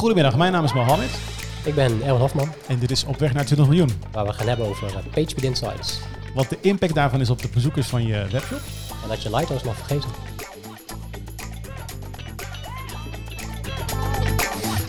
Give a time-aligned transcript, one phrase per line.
[0.00, 1.10] Goedemiddag, mijn naam is Mohammed
[1.64, 3.90] Ik ben Erwin Hofman, en dit is Op weg naar 20 miljoen.
[4.12, 6.00] waar we gaan hebben over eh, PageSpeed Insights.
[6.34, 8.60] Wat de impact daarvan is op de bezoekers van je webshop.
[9.02, 10.10] En dat je Lighthouse mag vergeten.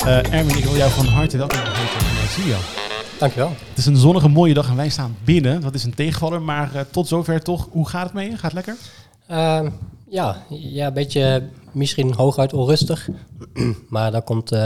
[0.06, 2.58] Eh Erwin, ik wil jou van harte welkom heten in studio.
[3.20, 3.50] Dankjewel.
[3.70, 5.62] Het is een zonnige mooie dag en wij staan binnen.
[5.62, 7.68] Dat is een tegenvaller, maar eh, tot zover toch.
[7.72, 8.30] Hoe gaat het mee?
[8.30, 8.76] Gaat het lekker?
[9.28, 9.70] Ehm,
[10.10, 13.10] ja, ja, een beetje misschien hooguit onrustig.
[13.90, 14.60] maar dat komt, eh,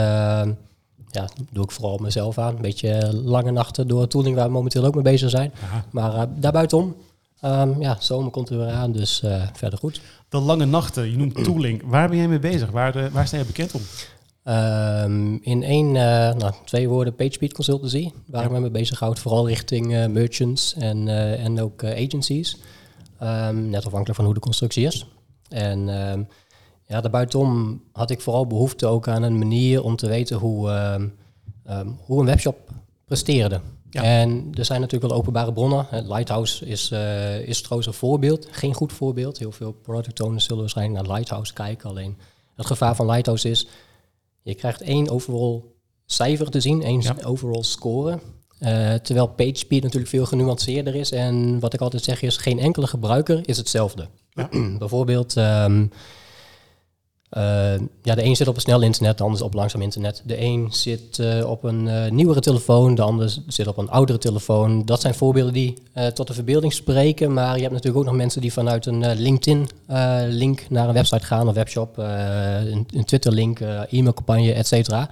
[1.10, 2.54] ja, doe ik vooral mezelf aan.
[2.54, 5.52] Een beetje lange nachten door tooling waar we momenteel ook mee bezig zijn.
[5.90, 6.96] Maar uh, daarbuitenom,
[7.44, 10.00] um, ja, zomer komt er weer aan, dus uh, verder goed.
[10.28, 11.82] De lange nachten, je noemt tooling.
[11.84, 12.70] Waar ben jij mee bezig?
[12.70, 13.80] Waar, de, waar sta je bekend om?
[14.52, 18.46] Um, in één, nou, twee woorden, PageSpeed Consultancy, waar ja.
[18.46, 22.56] ik me mee bezig houd, vooral richting merchants en, en ook agencies.
[23.22, 25.06] Um, net afhankelijk van hoe de constructie is.
[25.48, 26.28] En um,
[26.86, 30.70] ja, daarbuitenom had ik vooral behoefte ook aan een manier om te weten hoe,
[32.04, 32.70] hoe een webshop
[33.04, 33.60] presteerde.
[33.90, 34.02] Ja.
[34.02, 35.86] En er zijn natuurlijk wel openbare bronnen.
[35.90, 36.90] Lighthouse is,
[37.44, 39.38] is trouwens een voorbeeld, geen goed voorbeeld.
[39.38, 41.90] Heel veel product owners zullen waarschijnlijk naar Lighthouse kijken.
[41.90, 42.16] Alleen
[42.56, 43.66] het gevaar van Lighthouse is,
[44.42, 45.62] je krijgt één overall
[46.06, 47.16] cijfer te zien, één ja.
[47.24, 48.18] overall score.
[48.60, 51.10] Uh, terwijl PageSpeed natuurlijk veel genuanceerder is.
[51.12, 54.08] En wat ik altijd zeg is, geen enkele gebruiker is hetzelfde.
[54.30, 54.48] Ja.
[54.78, 55.88] Bijvoorbeeld, um, uh,
[58.02, 60.22] ja, de een zit op een snel internet, de ander op langzaam internet.
[60.24, 64.18] De een zit uh, op een uh, nieuwere telefoon, de ander zit op een oudere
[64.18, 64.84] telefoon.
[64.84, 65.74] Dat zijn voorbeelden die
[66.14, 67.32] tot de verbeelding spreken.
[67.32, 71.48] Maar je hebt natuurlijk ook nog mensen die vanuit een LinkedIn-link naar een website gaan,
[71.48, 73.60] een webshop, een, een Twitter-link,
[73.90, 75.10] e-mailcampagne, et cetera.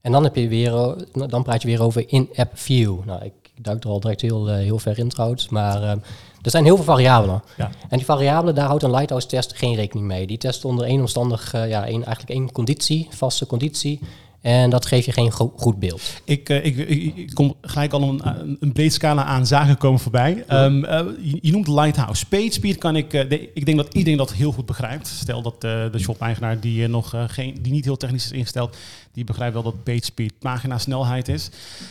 [0.00, 3.04] En dan, heb je weer, dan praat je weer over in-app view.
[3.04, 5.98] Nou, ik duik er al direct heel, heel ver in trouwens, maar
[6.42, 7.42] er zijn heel veel variabelen.
[7.56, 7.70] Ja.
[7.88, 10.26] En die variabelen, daar houdt een Lighthouse-test geen rekening mee.
[10.26, 14.00] Die test onder één omstandig, uh, ja, één, eigenlijk één conditie, vaste conditie.
[14.40, 16.02] En dat geeft je geen go goed beeld.
[16.24, 20.44] Ik, uh, ik, kom gelijk al een, een breed scala aan zaken komen voorbij.
[20.48, 22.26] Um, uh, je, je, noemt Lighthouse.
[22.26, 23.12] PageSpeed kan ik...
[23.12, 25.06] Uh, de, ik denk dat iedereen dat heel goed begrijpt.
[25.06, 28.76] Stel dat de shop-eigenaar die, nog, geen, die niet heel technisch is ingesteld...
[29.12, 31.50] die begrijpt wel dat PageSpeed pagina snelheid is.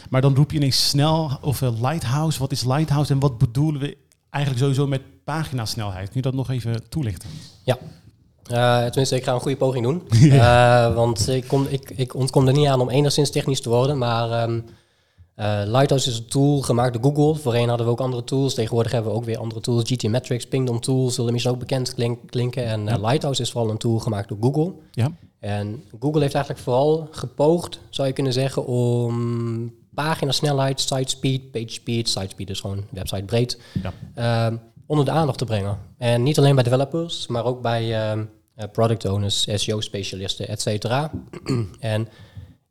[0.09, 2.39] Maar dan roep je ineens snel of Lighthouse.
[2.39, 3.97] Wat is Lighthouse en wat bedoelen we
[4.31, 6.06] eigenlijk sowieso met paginasnelheid.
[6.06, 7.30] Kun je dat nog even toelichten?
[7.64, 7.78] Ja.
[8.52, 10.02] Uh, tenminste, ik ga een goede poging doen.
[10.31, 10.88] Ja.
[10.88, 13.97] Uh, want ik, kom, ik, ik ontkom er niet aan om enigszins technisch te worden.
[13.97, 14.66] Maar um,
[15.36, 17.42] uh, Lighthouse is een tool gemaakt door Google.
[17.42, 18.53] Voorheen hadden we ook andere tools.
[18.53, 19.84] Tegenwoordig hebben we ook weer andere tools.
[19.90, 22.66] GT Metrics, Pingdom Tools zullen misschien ook bekend klink, klinken.
[22.66, 22.98] En ja.
[22.98, 24.74] Lighthouse is vooral een tool gemaakt door Google.
[24.92, 25.12] Ja.
[25.40, 31.69] En Google heeft eigenlijk vooral gepoogd, zou je kunnen zeggen, om paginasnelheid, site speed, page
[31.69, 33.59] speed, site speed is gewoon website breed,
[34.16, 34.52] ja.
[34.52, 35.78] uh, onder de aandacht te brengen.
[35.97, 38.22] En niet alleen bij developers, maar ook bij uh,
[38.72, 41.12] product owners, SEO-specialisten, et cetera.
[41.80, 42.07] en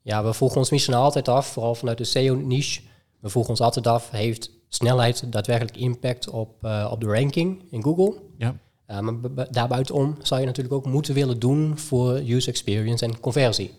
[0.02, 2.80] ja, we vroegen ons misschien altijd af, vooral vanuit de SEO-niche,
[3.20, 7.82] we vroegen ons altijd af, heeft snelheid daadwerkelijk impact op, uh, op de ranking in
[7.82, 8.14] Google?
[8.38, 8.54] Ja.
[8.88, 13.74] Uh, maar daarbuitenom zou je natuurlijk ook moeten willen doen voor user experience en conversie.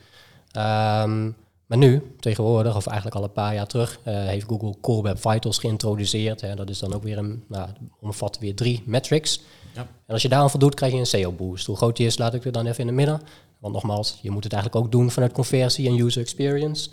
[0.57, 1.35] Um,
[1.71, 5.19] maar nu, tegenwoordig, of eigenlijk al een paar jaar terug, uh, heeft Google Core Web
[5.19, 6.41] Vitals geïntroduceerd.
[6.41, 6.55] Hè.
[6.55, 9.41] Dat is dan ook weer een, nou, omvat weer drie metrics.
[9.73, 9.81] Ja.
[9.81, 11.65] En als je daaraan voldoet, krijg je een SEO-boost.
[11.65, 13.21] Hoe groot die is, laat ik er dan even in het midden.
[13.59, 16.89] Want nogmaals, je moet het eigenlijk ook doen vanuit conversie en user experience.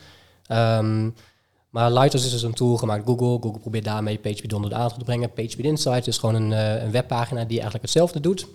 [0.49, 1.15] Um,
[1.71, 3.39] maar Lighthouse is dus een tool gemaakt Google.
[3.41, 5.33] Google probeert daarmee PageSpeed onder de aandacht te brengen.
[5.33, 8.49] PageSpeed Insights is gewoon een, uh, een webpagina die eigenlijk hetzelfde doet.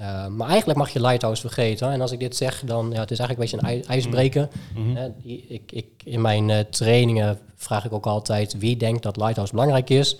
[0.00, 1.90] Uh, maar eigenlijk mag je Lighthouse vergeten.
[1.90, 4.48] En als ik dit zeg, dan ja, het is eigenlijk een beetje een ijsbreker.
[4.74, 4.96] Mm-hmm.
[4.96, 9.52] Uh, ik, ik, in mijn uh, trainingen vraag ik ook altijd wie denkt dat Lighthouse
[9.52, 10.16] belangrijk is.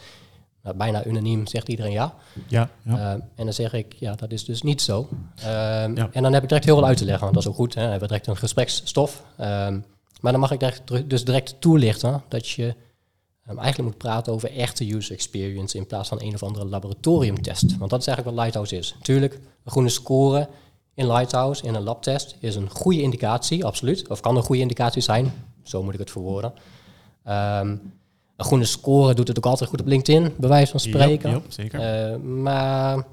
[0.63, 2.15] Nou, bijna unaniem zegt iedereen ja.
[2.49, 3.13] ja, ja.
[3.13, 5.09] en dan zeg ik, ja, dat is dus niet zo.
[5.35, 6.09] ja.
[6.13, 7.75] En dan heb ik direct heel veel uit te leggen, want dat is ook goed.
[7.75, 7.81] Hè?
[7.81, 9.23] Dan hebben we direct een gespreksstof.
[10.21, 12.75] maar dan mag ik direct, dus direct toelichten dat je
[13.51, 17.77] Um, eigenlijk moet praten over echte user experience in plaats van een of andere laboratoriumtest.
[17.79, 18.97] Want dat is eigenlijk wat Lighthouse is.
[19.03, 20.49] Tuurlijk, een groene score
[20.95, 24.09] in Lighthouse, in een labtest, is een goede indicatie, absoluut.
[24.09, 25.33] Of kan een goede indicatie zijn,
[25.63, 26.53] zo moet ik het verwoorden.
[27.29, 27.93] Um,
[28.37, 31.31] een groene score doet het ook altijd goed op LinkedIn, bij wijze van spreken.
[31.31, 32.11] Ja, ja zeker.
[32.11, 33.07] Uh, maar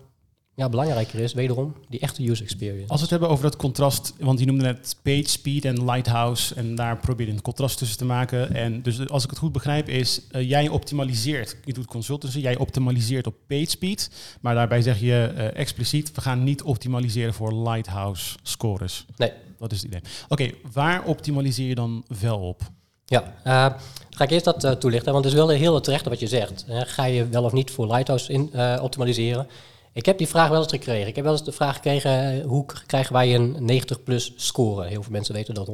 [0.60, 2.88] ja, belangrijker is wederom die echte user experience.
[2.88, 6.56] Als we het hebben over dat contrast, want je noemde net page speed en lighthouse
[6.56, 8.54] en daar probeer je een contrast tussen te maken.
[8.54, 12.58] En dus als ik het goed begrijp is, uh, jij optimaliseert, je doet consultancy, jij
[12.58, 14.12] optimaliseert op page speed,
[14.42, 19.06] maar daarbij zeg je uh, expliciet, we gaan niet optimaliseren voor lighthouse scores.
[19.18, 19.32] Nee.
[19.58, 20.02] Dat is het idee.
[20.24, 22.62] Oké, okay, waar optimaliseer je dan wel op?
[23.06, 23.80] Ja, uh,
[24.10, 26.66] ga ik eerst dat uh, toelichten, want het is wel heel terecht wat je zegt.
[26.70, 28.52] Ga je wel of niet voor Lighthouse in,
[28.82, 29.48] optimaliseren?
[29.94, 31.08] Ik heb die vraag wel eens gekregen.
[31.08, 34.88] Ik heb wel eens de vraag gekregen, hoe krijgen wij een 90 plus score?
[34.88, 35.70] Heel veel mensen weten dat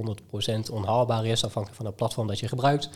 [0.67, 2.89] 100% onhaalbaar is, afhankelijk van het platform dat je gebruikt.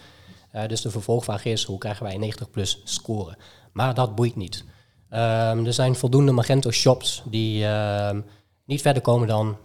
[0.56, 3.38] Uh, dus de vervolgvraag is, hoe krijgen wij een 90 plus score?
[3.72, 4.64] Maar dat boeit niet.
[5.12, 8.26] Um, er zijn voldoende Magento shops die um,
[8.66, 9.62] niet verder komen dan 25%,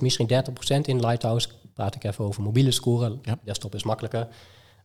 [0.00, 1.48] misschien 30% in Lighthouse.
[1.74, 3.18] Praat ik even over mobiele scoren.
[3.22, 3.38] Ja.
[3.42, 4.28] Desktop is makkelijker.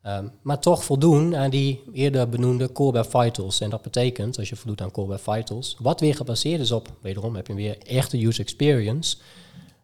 [0.08, 3.62] Um, maar toch voldoen aan die eerder benoemde Core Web Vitals.
[3.62, 6.94] En dat betekent, als je voldoet aan Core Web Vitals, wat weer gebaseerd is op,
[7.02, 9.18] wederom heb je weer echte user experience,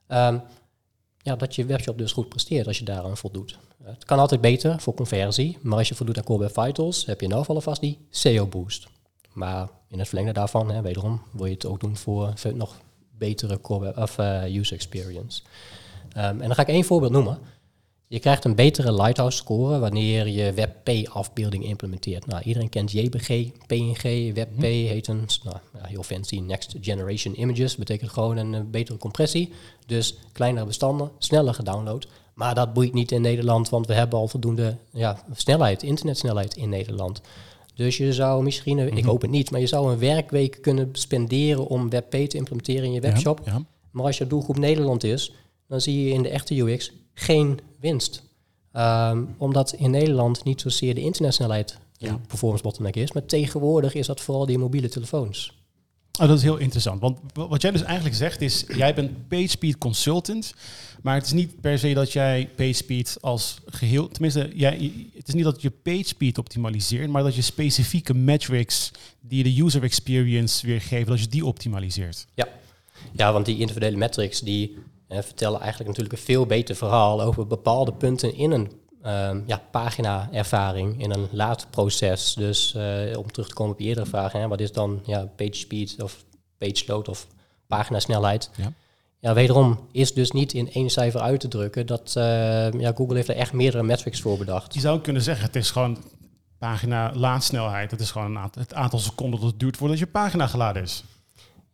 [0.08, 0.42] um,
[1.22, 3.60] ja, dat je webshop dus goed presteert als je daaraan voldoet.
[3.84, 7.20] Het kan altijd beter voor conversie, maar als je voldoet aan Core Web Vitals, heb
[7.22, 8.88] je in ieder vast die SEO boost.
[9.34, 12.76] Maar in het verlengde daarvan, hè, wederom, wil je het ook doen voor nog
[13.18, 15.42] betere core, of, uh, user experience.
[16.18, 17.40] Um, en dan ga ik één voorbeeld noemen.
[18.12, 22.26] Je krijgt een betere Lighthouse score wanneer je WebP-afbeelding implementeert.
[22.26, 23.28] Nou, iedereen kent JPG,
[23.68, 27.76] PNG, WebP mm heet een nou, heel fancy Next Generation Images.
[27.76, 29.54] Betekent gewoon een, een betere compressie.
[29.86, 32.08] Dus kleinere bestanden, sneller gedownload.
[32.34, 36.70] Maar dat boeit niet in Nederland, want we hebben al voldoende ja, snelheid, internetsnelheid in
[36.70, 37.22] Nederland.
[37.76, 39.08] Dus je zou misschien, ik mhm.
[39.08, 42.92] hoop het niet, maar je zou een werkweek kunnen spenderen om WebP te implementeren in
[42.92, 43.42] je webshop.
[43.46, 43.62] Ja,
[43.92, 45.34] Maar als je doelgroep Nederland is,
[45.70, 48.24] dan zie je in de echte UX geen winst.
[48.72, 52.10] Ehm, omdat in Nederland niet zozeer de internetsnelheid ja.
[52.10, 55.58] een performance bottleneck is, maar tegenwoordig is dat vooral die mobiele telefoons.
[56.20, 57.02] Oh, dat is heel interessant.
[57.02, 60.54] Want wat jij dus eigenlijk zegt is, jij bent PageSpeed consultant,
[61.02, 65.34] maar het is niet per se dat jij PageSpeed als geheel, tenminste, jij, het is
[65.34, 71.08] niet dat je PageSpeed optimaliseert, maar dat je specifieke metrics die de user experience weergeven,
[71.08, 72.26] dat je die optimaliseert.
[72.34, 72.48] Ja,
[73.12, 74.78] ja want die individuele metrics die
[75.10, 78.72] vertellen eigenlijk natuurlijk een veel beter verhaal over bepaalde punten in een
[79.06, 82.34] um, ja, pagina-ervaring, in een laadproces.
[82.34, 85.26] Dus uh, om terug te komen op je eerdere vraag, hè, wat is dan ja,
[85.36, 86.26] page speed of
[86.58, 87.28] page load of
[87.68, 88.50] paginasnelheid?
[88.56, 88.74] Ja.
[89.22, 91.86] Ja, wederom is dus niet in één cijfer uit te drukken.
[91.86, 94.74] Dat, uh, ja, Google heeft er echt meerdere metrics voor bedacht.
[94.74, 95.98] Je zou kunnen zeggen, het is gewoon
[96.58, 97.92] pagina laadsnelheid.
[97.92, 101.04] Het is gewoon het aantal seconden dat het duurt voordat je pagina geladen is.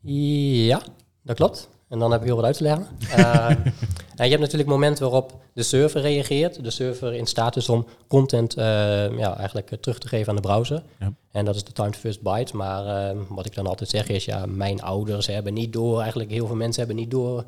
[0.01, 0.81] Ja,
[1.23, 1.69] dat klopt.
[1.89, 2.87] En dan heb ik heel wat uit te leggen.
[3.17, 3.49] Uh,
[4.15, 6.63] en je hebt natuurlijk momenten waarop de server reageert.
[6.63, 8.63] De server in staat is om content uh,
[9.17, 10.83] ja, eigenlijk uh, terug te geven aan de browser.
[10.99, 11.13] Ja.
[11.31, 12.55] En dat is de time to first byte.
[12.55, 16.47] Maar wat ik dan altijd zeg is, ja, mijn ouders hebben niet door, eigenlijk heel
[16.47, 17.45] veel mensen hebben niet door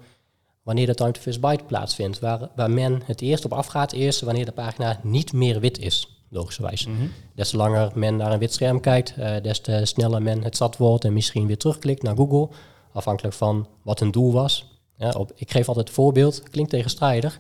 [0.64, 2.20] wanneer de time to first byte plaatsvindt.
[2.20, 6.22] Waar, waar men het eerst op afgaat is wanneer de pagina niet meer wit is,
[6.30, 6.86] logischerwijs.
[6.86, 7.12] Mm -hmm.
[7.36, 10.78] Des te langer men naar een wit scherm kijkt, des te sneller men het zat
[10.78, 12.50] wordt en misschien weer terugklikt naar Google
[12.98, 14.80] afhankelijk van wat hun doel was.
[14.98, 17.40] Ja, op, ik geef altijd het voorbeeld, klinkt tegenstrijdig,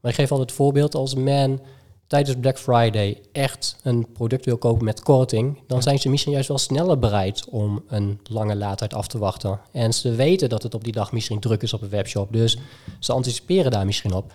[0.00, 1.60] maar ik geef altijd het voorbeeld als men
[2.06, 6.48] tijdens Black Friday echt een product wil kopen met korting, dan zijn ze misschien juist
[6.48, 9.60] wel sneller bereid om een lange laadtijd af te wachten.
[9.72, 12.58] En ze weten dat het op die dag misschien druk is op een webshop, dus
[12.98, 14.32] ze anticiperen daar misschien op.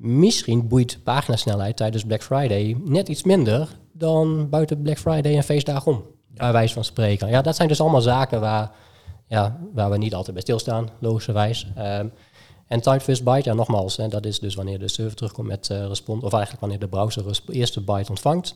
[0.00, 5.92] Misschien boeit paginasnelheid tijdens Black Friday net iets minder dan buiten Black Friday en feestdagen
[5.92, 7.28] om, bij wijze van spreken.
[7.28, 8.72] Ja, dat zijn dus allemaal zaken waar
[9.26, 11.66] ja, waar we niet altijd bij stilstaan, logischerwijs.
[11.78, 12.12] Um,
[12.66, 15.68] en time first byte, ja nogmaals, hè, dat is dus wanneer de server terugkomt met
[15.68, 18.54] uh, respons, of eigenlijk wanneer de browser de eerste byte ontvangt.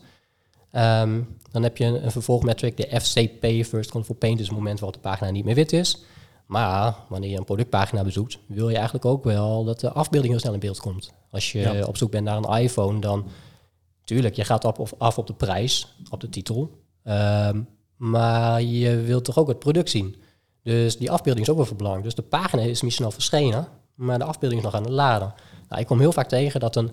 [0.73, 4.81] Um, dan heb je een, een vervolgmetric, de FCP, First Control Paint, dus het moment
[4.81, 5.99] waarop de pagina niet meer wit is.
[6.47, 10.41] Maar wanneer je een productpagina bezoekt, wil je eigenlijk ook wel dat de afbeelding heel
[10.41, 11.13] snel in beeld komt.
[11.31, 13.29] Als je op zoek bent naar een iPhone, dan
[14.05, 16.71] tuurlijk, je gaat op of af op de prijs, op de titel.
[17.05, 20.17] Um, maar je wilt toch ook het product zien.
[20.63, 22.03] Dus die afbeelding is ook wel van belang.
[22.03, 25.35] Dus de pagina is misschien al verschenen, maar de afbeelding is nog aan het laden.
[25.69, 26.91] Nou, ik kom heel vaak tegen dat een,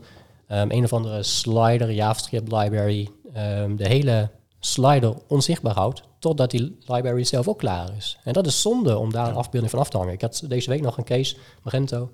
[0.49, 6.77] um, een of andere slider, JavaScript library, um, de hele slider onzichtbaar houdt, totdat die
[6.85, 8.17] library zelf ook klaar is.
[8.23, 10.13] En dat is zonde om daar een afbeelding van af te hangen.
[10.13, 12.09] Ik had deze week nog een case, Magento,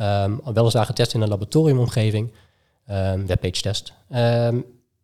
[0.00, 2.32] um, weliswaar getest in een laboratoriumomgeving,
[2.90, 3.92] um, webpage test.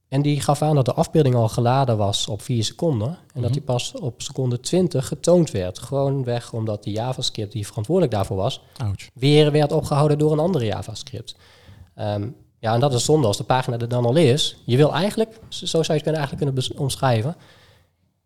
[0.08, 3.18] En die gaf aan dat de afbeelding al geladen was op 4 seconden.
[3.34, 3.70] En dat die mhm.
[3.70, 5.78] pas op seconde 20 getoond werd.
[5.78, 8.62] Gewoon weg omdat die JavaScript die verantwoordelijk daarvoor was,
[9.14, 11.36] weer werd opgehouden door een andere JavaScript.
[11.98, 14.56] Um, ja, en dat is zonde als de pagina er dan al is.
[14.64, 17.36] Je wil eigenlijk, zo zou je het kunnen, eigenlijk kunnen omschrijven.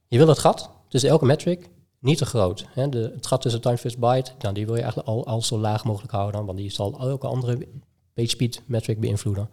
[0.08, 2.66] Je wil het gat tussen elke metric niet te groot.
[2.68, 2.88] Hè?
[2.88, 5.58] De, het gat tussen time first byte, nou, die wil je eigenlijk al, al zo
[5.58, 6.44] laag mogelijk houden.
[6.44, 7.68] Want die zal elke andere
[8.14, 9.50] page speed metric beïnvloeden.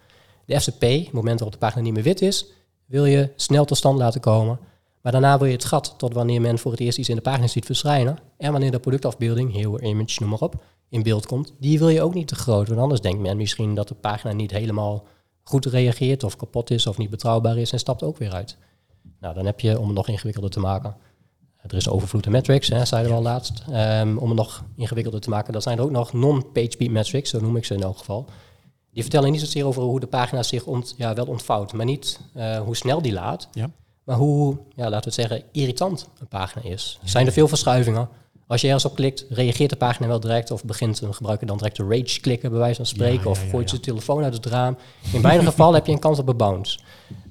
[0.49, 2.45] De FCP, het moment waarop de pagina niet meer wit is,
[2.85, 4.59] wil je snel tot stand laten komen.
[5.01, 7.21] Maar daarna wil je het gat tot wanneer men voor het eerst iets in de
[7.21, 8.17] pagina ziet verschijnen.
[8.37, 11.53] En wanneer de productafbeelding, heel image, noem maar op, in beeld komt.
[11.59, 12.67] Die wil je ook niet te groot.
[12.67, 15.03] Want anders denkt men misschien dat de pagina niet helemaal
[15.43, 18.57] goed reageert of kapot is of niet betrouwbaar is en stapt ook weer uit.
[19.19, 20.95] Nou, dan heb je, om het nog ingewikkelder te maken,
[21.61, 23.63] er is overvloed aan metrics, zeiden we al laatst.
[23.71, 27.39] Ehm, om het nog ingewikkelder te maken, dan zijn er ook nog non-PageSpeed metrics, zo
[27.39, 28.25] noem ik ze in elk geval.
[28.93, 32.19] Die vertellen niet zozeer over hoe de pagina zich ont, ja, wel ontvouwt, maar niet
[32.35, 33.47] uh, hoe snel die laat.
[33.51, 33.69] Ja.
[34.03, 36.99] Maar hoe, ja, laten we het zeggen, irritant een pagina is.
[37.03, 38.09] Zijn er veel verschuivingen?
[38.47, 41.57] Als je ergens op klikt, reageert de pagina wel direct of begint een gebruiker dan
[41.57, 44.77] direct te rage klikken, bij wijze van spreken, of gooit zijn telefoon uit het raam.
[45.13, 46.79] In beide gevallen heb je een kans op een bounce.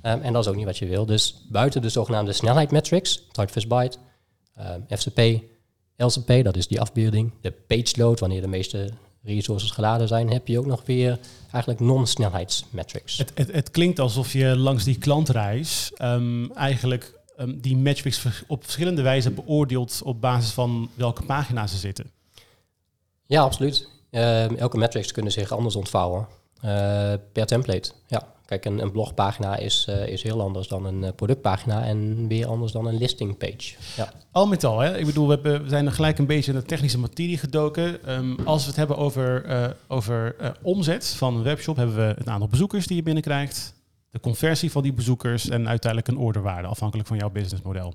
[0.03, 1.07] Um, en dat is ook niet wat je wil.
[1.07, 3.99] Dus buiten de zogenaamde snelheid-metrics, type first byte,
[4.59, 5.43] um, FCP,
[5.97, 8.91] LCP, dat is die afbeelding, de page load, wanneer de meeste
[9.29, 11.19] resources geladen zijn, heb je ook nog weer
[11.51, 13.19] eigenlijk non-snelheidsmetrics.
[13.19, 18.63] Het, het, het, klinkt alsof je langs die klantreis um, eigenlijk um, die metrics op
[18.63, 22.11] verschillende wijzen beoordeelt op basis van welke pagina ze zitten.
[23.27, 23.89] Ja, absoluut.
[24.11, 26.27] Uh, elke metrics kunnen zich anders ontvouwen
[26.65, 27.91] uh, per template.
[28.07, 32.29] Ja, kijk, een, een blogpagina is, uh, is heel anders dan een eh, productpagina en
[32.29, 33.75] weer anders dan een listing page.
[33.97, 34.13] Ja.
[34.33, 34.99] Al met al, hè?
[34.99, 38.13] ik bedoel, we, hebben, we zijn er gelijk een beetje in de technische materie gedoken.
[38.13, 42.49] Um, als we het hebben over, over omzet van een webshop, hebben we het aantal
[42.49, 43.75] bezoekers die je binnenkrijgt,
[44.11, 47.95] de conversie van die bezoekers en uiteindelijk een orderwaarde, afhankelijk van jouw businessmodel.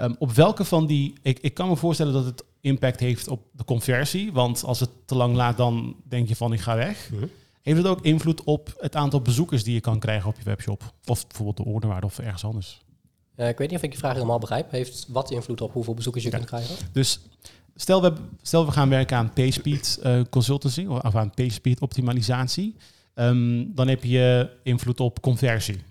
[0.00, 3.40] Um, op welke van die, ik, ik kan me voorstellen dat het impact heeft op
[3.52, 7.08] de conversie, want als het te lang laat, dan denk je van ik ga weg.
[7.10, 7.30] Mm -hmm.
[7.64, 10.92] Heeft het ook invloed op het aantal bezoekers die je kan krijgen op je webshop?
[11.04, 12.82] Of bijvoorbeeld de orderwaarde of ergens anders?
[13.36, 14.70] Uh, ik weet niet of ik je vraag helemaal begrijp.
[14.70, 16.36] Heeft wat invloed op hoeveel bezoekers je ja.
[16.36, 16.76] kunt krijgen?
[16.92, 17.20] Dus
[17.74, 22.76] stel we, stel we gaan werken aan PageSpeed uh, consultancy of aan PageSpeed optimalisatie.
[23.14, 25.82] Um, dan heb je invloed op conversie.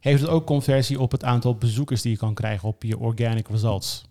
[0.00, 3.48] Heeft het ook conversie op het aantal bezoekers die je kan krijgen op je organic
[3.48, 4.04] results?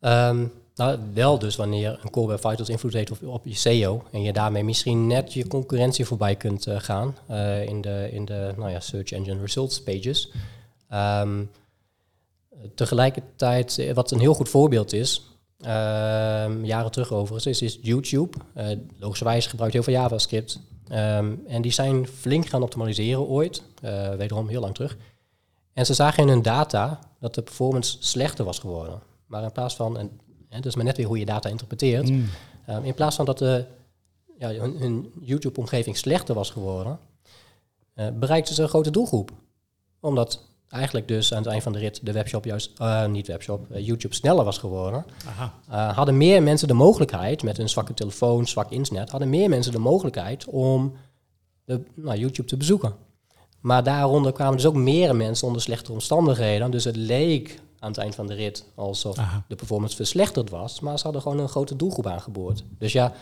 [0.00, 4.22] Um, nou, wel dus wanneer een Core Web Vitals invloed heeft op, je SEO en
[4.22, 8.54] je daarmee misschien net je concurrentie voorbij kunt uh, gaan uh, in de, in de
[8.56, 10.32] nou ja, Search Engine Results pages.
[10.92, 11.50] Um,
[12.74, 15.30] tegelijkertijd, eh, wat een heel goed voorbeeld is,
[15.60, 18.36] um, jaren terug overigens, is, is YouTube.
[18.98, 20.60] Logischerwijs gebruikt heel veel JavaScript.
[20.92, 23.62] Um, en die zijn flink gaan optimaliseren ooit,
[24.16, 24.96] wederom heel lang terug.
[25.72, 29.02] En ze zagen in hun data dat de performance slechter was geworden.
[29.26, 30.20] Maar in plaats van, en
[30.56, 32.08] Hè, dus maar net weer hoe je data interpreteert.
[32.08, 32.28] Mm.
[32.70, 33.64] Um, in plaats van dat de,
[34.38, 36.98] ja, hun, hun YouTube-omgeving slechter was geworden,
[37.94, 39.30] uh, bereikten ze een grote doelgroep.
[40.00, 43.66] Omdat eigenlijk dus aan het eind van de rit de webshop juist, uh, niet webshop,
[43.70, 45.04] uh, YouTube sneller was geworden.
[45.68, 45.92] Aha.
[45.92, 49.78] hadden meer mensen de mogelijkheid, met een zwakke telefoon, zwak internet, hadden meer mensen de
[49.78, 50.92] mogelijkheid om
[51.64, 52.94] de, nou, YouTube te bezoeken.
[53.60, 56.70] Maar daaronder kwamen dus ook meer mensen onder slechtere omstandigheden.
[56.70, 59.16] Dus het leek aan het eind van de rit alsof
[59.48, 60.80] de performance verslechterd was.
[60.80, 62.64] Maar ze hadden gewoon een grote doelgroep aangeboord.
[62.78, 63.12] Dus ja,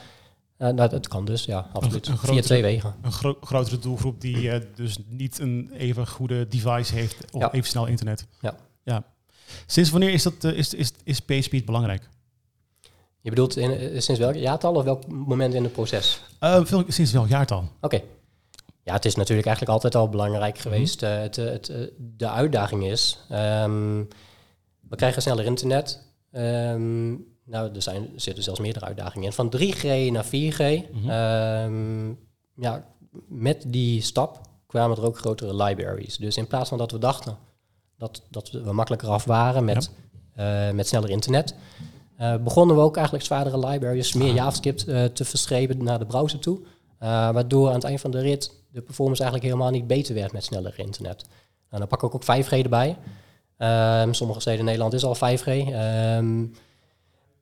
[0.58, 2.06] uh, nou, het kan dus, ja, absoluut.
[2.06, 2.94] Een, een Via twee wegen.
[3.02, 7.52] Een gro grotere doelgroep die uh, dus niet een even goede device heeft of ja.
[7.52, 8.26] even snel internet.
[8.40, 8.56] Ja.
[8.82, 9.04] ja.
[9.66, 12.08] Sinds wanneer is, dat, uh, is, is, is PageSpeed belangrijk?
[13.20, 16.20] Je bedoelt in, sinds welk jaartal of welk moment in het proces?
[16.40, 17.58] Veel, sinds welk jaartal?
[17.58, 17.68] Oké.
[17.80, 18.04] Okay.
[18.82, 21.02] Ja, het is natuurlijk eigenlijk altijd al belangrijk geweest.
[21.02, 21.18] Mm -hmm.
[21.18, 23.18] het, het, de uitdaging is...
[23.32, 24.08] Um,
[24.94, 26.00] we krijgen sneller internet.
[26.32, 29.32] Um, nou, er, zijn, er zitten zelfs meerdere uitdagingen in.
[29.32, 30.90] Van 3G naar 4G.
[30.92, 31.10] Mm -hmm.
[31.10, 32.18] um,
[32.56, 32.84] ja,
[33.28, 36.16] met die stap kwamen er ook grotere libraries.
[36.16, 37.36] Dus in plaats van dat we dachten
[37.98, 39.90] dat, dat we makkelijker af waren met,
[40.36, 40.68] ja.
[40.68, 41.54] uh, met sneller internet,
[42.20, 44.34] uh, begonnen we ook eigenlijk zwaardere libraries, meer ah.
[44.34, 46.60] JavaScript uh, te verschreven naar de browser toe.
[46.98, 50.44] waardoor aan het eind van de rit de performance eigenlijk helemaal niet beter werd met
[50.44, 51.26] sneller internet.
[51.70, 52.96] Nou, dan pak ik ook 5G erbij.
[53.58, 55.46] Um, sommige steden in Nederland is al 5G.
[55.46, 56.44] Um, ehm,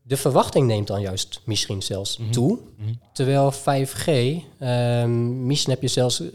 [0.03, 2.33] de verwachting neemt dan juist misschien zelfs mm -hmm.
[2.33, 2.51] toe.
[2.51, 3.01] Mm -hmm.
[3.13, 6.29] Terwijl 5G, um, ehm, misschien heb je zelfs uh,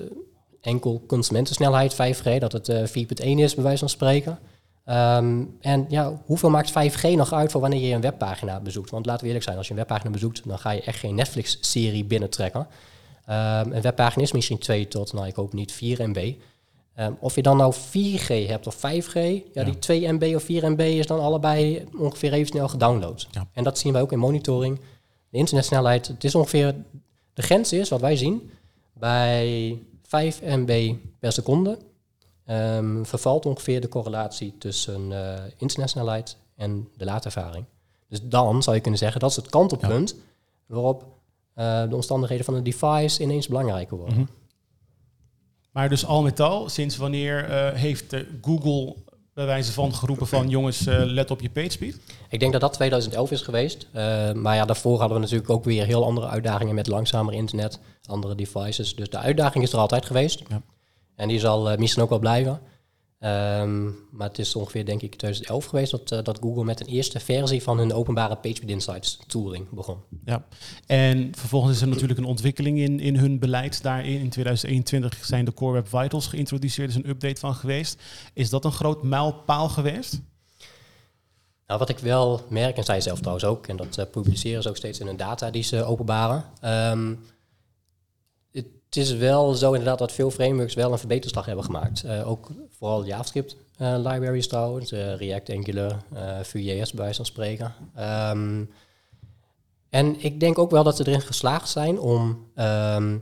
[0.61, 2.85] enkel consumentensnelheid 5G, dat het uh, 4.1
[3.23, 4.39] is, bij wijze van spreken.
[5.61, 8.89] en ja, hoeveel maakt 5G nog uit voor wanneer je een webpagina bezoekt?
[8.89, 11.15] Want laten we eerlijk zijn, als je een webpagina bezoekt, dan ga je echt geen
[11.15, 12.67] Netflix-serie binnentrekken.
[13.25, 16.33] een webpagina is misschien 2 tot, nou ik hoop niet 4 MB.
[16.99, 20.43] Um, of je dan nou 4G hebt of 5G, ja, ja, die 2 MB of
[20.43, 23.27] 4 MB is dan allebei ongeveer even snel gedownload.
[23.31, 23.47] Ja.
[23.53, 24.79] En dat zien wij ook in monitoring.
[25.29, 26.75] De internetsnelheid, het is ongeveer,
[27.33, 28.51] de grens is wat wij zien,
[28.93, 31.77] bij 5 MB per seconde
[32.45, 37.65] um, vervalt ongeveer de correlatie tussen uh, internetsnelheid en de laadervaring.
[38.07, 40.23] Dus dan zou je kunnen zeggen, dat is het kantelpunt ja.
[40.65, 41.03] waarop
[41.55, 44.17] uh, de omstandigheden van een device ineens belangrijker worden.
[44.17, 44.46] Mm -hmm.
[45.77, 48.95] Maar dus al met al, sinds wanneer uh, heeft uh, Google
[49.33, 51.99] bij wijze van geroepen van jongens, uh, let op je page speed?
[52.29, 53.87] Ik denk dat dat 2011 is geweest.
[54.33, 58.35] maar ja, daarvoor hadden we natuurlijk ook weer heel andere uitdagingen met langzamer internet, andere
[58.35, 58.95] devices.
[58.95, 60.43] Dus de uitdaging is er altijd geweest.
[60.49, 60.61] Ja.
[61.15, 62.59] En die zal misschien ook wel blijven.
[63.19, 66.87] Ehm, maar het is ongeveer, denk ik, 2011 geweest dat, eh, dat Google met een
[66.87, 69.97] eerste versie van hun openbare PageSpeed Insights tooling begon.
[70.25, 70.45] Ja,
[70.85, 74.19] en vervolgens is er natuurlijk een ontwikkeling in, in hun beleid daarin.
[74.19, 78.01] In 2021 zijn de Core Web Vitals geïntroduceerd, is een update van geweest.
[78.33, 80.21] Is dat een groot mijlpaal geweest?
[81.67, 84.69] Nou, wat ik wel merk, en zij zelf trouwens ook, en dat uh, publiceren ze
[84.69, 86.45] ook steeds in hun data die ze openbaren.
[86.61, 87.13] Ehm,
[88.97, 92.03] het is wel zo inderdaad dat veel frameworks wel een verbeterslag hebben gemaakt.
[92.05, 96.03] Uh, ook vooral JavaScript uh, libraries trouwens, React, Angular,
[96.41, 97.73] Vue.js bij wijze van spreken.
[97.95, 98.63] Ehm,
[99.89, 103.21] en ik denk ook wel dat ze erin geslaagd zijn om, um,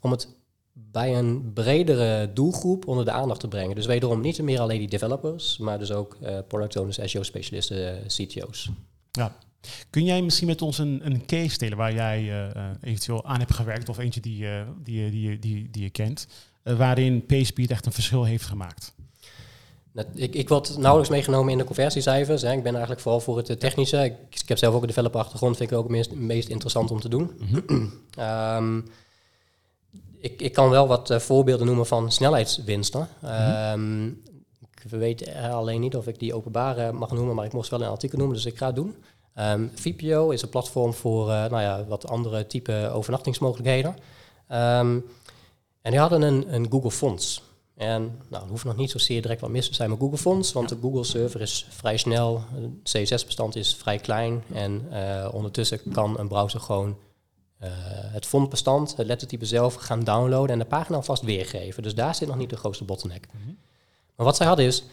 [0.00, 0.28] om het
[0.72, 3.74] bij een bredere doelgroep onder de aandacht te brengen.
[3.74, 6.16] Dus wederom niet meer alleen die developers, maar dus ook
[6.48, 8.70] product owners, SEO-specialisten, CTO's.
[9.10, 9.36] Ja.
[9.90, 13.54] Kun jij misschien met ons een, een case delen waar jij uh, eventueel aan hebt
[13.54, 16.26] gewerkt of eentje die, uh, die, die, die, die je kent,
[16.62, 18.94] waarin PageSpeed echt een verschil heeft gemaakt?
[20.14, 22.42] Ik, ik word nauwelijks meegenomen in de conversiecijfers.
[22.42, 22.52] Hè.
[22.52, 24.04] Ik ben eigenlijk vooral voor het technische.
[24.04, 26.90] Ik, ik heb zelf ook een developer achtergrond, vind ik ook het meest, meest interessant
[26.90, 27.30] om te doen.
[27.38, 27.64] Mm
[28.14, 28.84] -hmm.
[30.18, 33.08] ik, ik kan wel wat uh, voorbeelden noemen van snelheidswinsten.
[33.20, 33.72] Mm -hmm.
[33.72, 34.22] um,
[34.74, 37.88] ik weet alleen niet of ik die openbaar mag noemen, maar ik moest wel een
[37.88, 38.94] artikel noemen, dus ik ga het doen.
[39.38, 43.90] Um, ehm, VPO is een platform voor uh, nou ja, wat andere type overnachtingsmogelijkheden.
[44.52, 45.04] Um,
[45.82, 47.42] en die hadden een, een Google Fonds.
[47.76, 50.52] En nou, er hoeft nog niet zozeer direct wat mis te zijn met Google Fonts,
[50.52, 55.80] want de Google server is vrij snel, het CSS-bestand is vrij klein en uh, ondertussen
[55.92, 56.96] kan een browser gewoon
[57.62, 61.82] uh, het fondbestand, het lettertype zelf gaan downloaden en de pagina alvast weergeven.
[61.82, 63.26] Dus daar zit nog niet de grootste bottleneck.
[63.32, 63.58] Mm -hmm.
[64.16, 64.84] Maar wat zij hadden is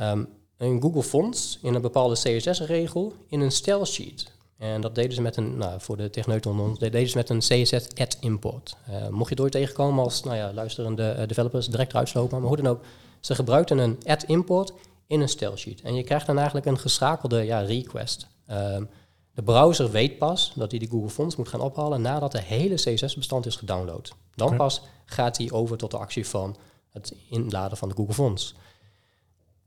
[0.00, 4.32] um, een Google Fonts in een bepaalde CSS-regel in een style sheet.
[4.58, 7.30] En dat deden ze met een, nou, voor de techneuten onder ons, deden ze met
[7.30, 8.76] een CSS add import.
[8.90, 12.38] Uh, mocht je het ooit tegenkomen als, nou ja, luisterende uh, developers direct eruit lopen,
[12.38, 12.84] maar hoe dan ook,
[13.20, 14.72] ze gebruikten een add import
[15.06, 15.80] in een style sheet.
[15.80, 18.26] En je krijgt dan eigenlijk een geschakelde ja, request.
[18.50, 18.88] Um,
[19.34, 22.74] de browser weet pas dat hij die Google Fonts moet gaan ophalen nadat de hele
[22.74, 24.14] CSS-bestand is gedownload.
[24.34, 24.58] Dan okay.
[24.58, 26.56] pas gaat hij over tot de actie van
[26.90, 28.54] het inladen van de Google Fonts.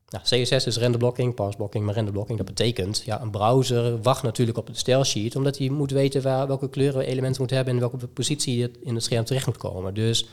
[0.07, 4.67] Nou, CSS is renderblocking, parsblocking, maar renderblocking, dat betekent, ja, een browser wacht natuurlijk op
[4.67, 8.61] het stylesheet, omdat hij moet weten waar, welke kleuren elementen moet hebben en welke positie
[8.61, 9.93] het in het scherm terecht moet komen.
[9.93, 10.27] Dus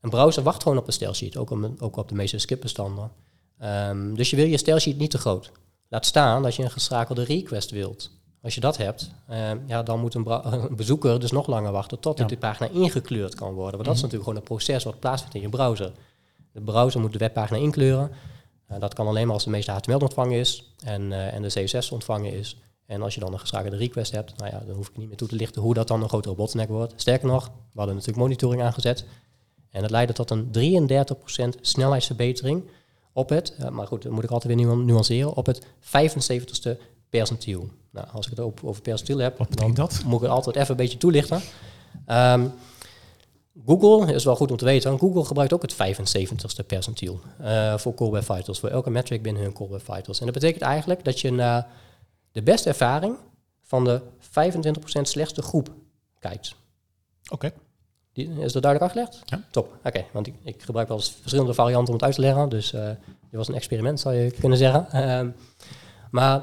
[0.00, 3.10] een browser wacht gewoon op een stylesheet, ook, op, ook op de meeste skipbestanden.
[3.62, 5.50] Um, dus je wil je stylesheet niet te groot.
[5.88, 8.10] Laat staan dat je een geschakelde request wilt.
[8.42, 12.00] Als je dat hebt, um, ja, dan moet een, een, bezoeker dus nog langer wachten
[12.00, 12.24] tot ja.
[12.24, 13.74] die pagina ingekleurd kan worden.
[13.74, 15.92] Want dat is natuurlijk gewoon een proces wat plaatsvindt in je browser.
[16.52, 18.10] De browser moet de webpagina inkleuren.
[18.70, 21.48] Uh, dat kan alleen maar als de meeste HTML ontvangen is en, uh, en de
[21.48, 22.56] CSS ontvangen is.
[22.86, 25.16] En als je dan een geschakelde request hebt, nou ja, dan hoef ik niet meer
[25.16, 26.92] toe te lichten hoe dat dan een grotere bottleneck wordt.
[26.96, 29.04] Sterker nog, we hadden natuurlijk monitoring aangezet.
[29.70, 30.50] En dat leidde tot een
[31.56, 32.62] 33% snelheidsverbetering
[33.12, 36.70] op het, uh, maar goed, dat moet ik altijd weer nuanceren, op het 75ste
[37.08, 37.68] percentiel.
[37.90, 40.02] Nou, als ik het over percentiel heb, dan dat?
[40.04, 41.40] moet ik het altijd even een beetje toelichten.
[42.06, 42.52] Um,
[43.64, 44.98] Google is wel goed om te weten.
[44.98, 49.42] Google gebruikt ook het 75ste percentiel uh, voor Core Web Vitals, voor elke metric binnen
[49.42, 50.18] hun Core Web Vitals.
[50.18, 51.66] En dat betekent eigenlijk dat je naar
[52.32, 53.16] de beste ervaring
[53.62, 55.70] van de 25% slechtste groep
[56.18, 56.54] kijkt.
[57.30, 57.52] Oké.
[58.14, 58.44] Okay.
[58.44, 59.22] Is dat duidelijk uitgelegd?
[59.24, 59.40] Ja.
[59.50, 59.66] Top.
[59.66, 62.48] Oké, okay, want ik, ik, gebruik wel eens verschillende varianten om het uit te leggen.
[62.48, 64.86] Dus uh, dit was een experiment, zou je kunnen zeggen.
[64.94, 65.32] Uh,
[66.10, 66.42] maar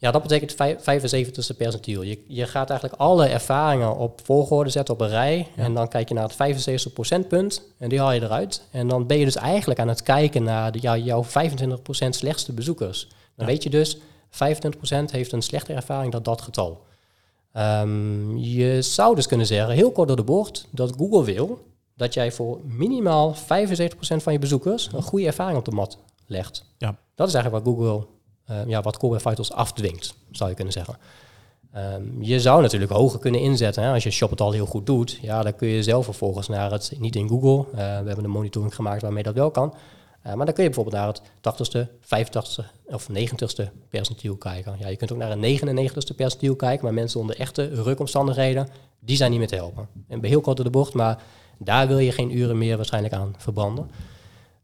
[0.00, 2.02] ja, dat betekent 75ste percentiel.
[2.02, 5.48] Je, je gaat eigenlijk alle ervaringen op volgorde zetten op een rij.
[5.56, 5.62] Ja.
[5.62, 8.62] En dan kijk je naar het 75 procentpunt en die haal je eruit.
[8.70, 11.26] En dan ben je dus eigenlijk aan het kijken naar de, jou, jouw 25%
[12.08, 13.08] slechtste bezoekers.
[13.08, 13.52] Dan ja.
[13.52, 14.00] weet je dus, 25%
[15.10, 16.82] heeft een slechtere ervaring dan dat getal.
[17.56, 21.58] Um, je zou dus kunnen zeggen, heel kort door de bocht, dat Google wil
[21.96, 23.38] dat jij voor minimaal 75%
[23.98, 26.64] van je bezoekers een goede ervaring op de mat legt.
[26.78, 26.98] Ja.
[27.14, 28.06] Dat is eigenlijk wat Google
[28.66, 30.96] ja, wat Core Vitals afdwingt, zou je kunnen zeggen.
[31.76, 33.82] Um, je zou natuurlijk hoger kunnen inzetten.
[33.82, 33.92] Hè.
[33.92, 36.70] Als je Shop het al heel goed doet, ja, dan kun je zelf vervolgens naar
[36.72, 39.74] het, niet in Google, uh, we hebben een monitoring gemaakt waarmee dat wel kan,
[40.26, 44.76] uh, maar dan kun je bijvoorbeeld naar het 80ste, 85ste of 90ste percentiel kijken.
[44.78, 48.68] Ja, je kunt ook naar een 99ste percentiel kijken, maar mensen onder echte rukomstandigheden,
[49.00, 49.88] die zijn niet meer te helpen.
[50.08, 51.22] En heel kort door de bocht, maar
[51.58, 53.90] daar wil je geen uren meer waarschijnlijk aan verbranden.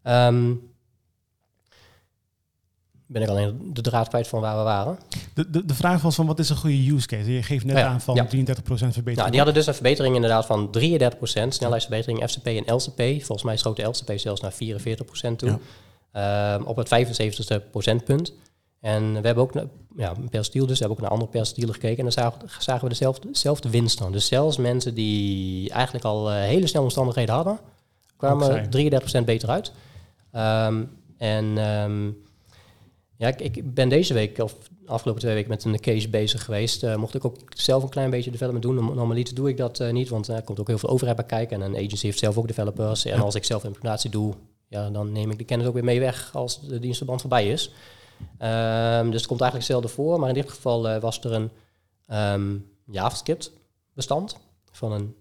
[0.02, 0.74] Um,
[3.06, 4.98] ben ik alleen de draad kwijt van waar we waren.
[5.34, 7.32] De, de, de vraag was van wat is een goede use case?
[7.32, 8.24] Je geeft net ja, aan van ja.
[8.24, 9.16] 33% verbetering.
[9.16, 13.00] Nou, die hadden dus een verbetering inderdaad van 33%, snelheidsverbetering FCP en LCP.
[13.00, 15.58] Volgens mij schoot de LCP zelfs naar 44% toe.
[16.12, 16.54] Ja.
[16.54, 18.32] Um, op het 75ste procentpunt.
[18.80, 19.52] En we hebben ook
[19.96, 21.96] ja, een percentiel, dus we hebben ook naar andere percentielen gekeken.
[21.96, 24.12] En dan zagen, zagen we dezelfde, dezelfde winst dan.
[24.12, 27.58] Dus zelfs mensen die eigenlijk al uh, hele snelle omstandigheden hadden,
[28.16, 28.68] kwamen
[29.20, 29.72] 33% beter uit.
[30.32, 32.10] Um, En ehm,
[33.18, 36.44] ja, ik, ik ben deze week, of de afgelopen twee weken, met een case bezig
[36.44, 36.82] geweest.
[36.82, 38.74] Eh, mocht ik ook zelf een klein beetje development doen.
[38.74, 41.26] Norm- Normaliter doe ik dat eh, niet, want er komt ook heel veel overheid bij
[41.26, 41.62] kijken.
[41.62, 43.04] En een agency heeft zelf ook developers.
[43.04, 44.34] En als ik zelf implementatie doe,
[44.68, 47.70] ja, dan neem ik de kennis ook weer mee weg als de dienstverband voorbij is.
[48.38, 50.20] Ehm, dus het komt eigenlijk zelden voor.
[50.20, 51.50] Maar in dit geval eh, was er een
[52.06, 52.56] ehm,
[52.90, 53.52] JavaScript
[53.94, 54.36] bestand
[54.72, 55.14] van een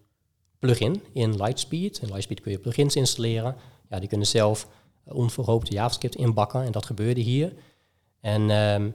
[0.59, 1.97] plugin in Lightspeed.
[2.01, 3.55] In Lightspeed kun je plugins installeren.
[3.89, 4.67] Ja, die kunnen zelf
[5.05, 7.53] eh, onverhoopte JavaScript inbakken en dat gebeurde hier.
[8.25, 8.89] En ehm,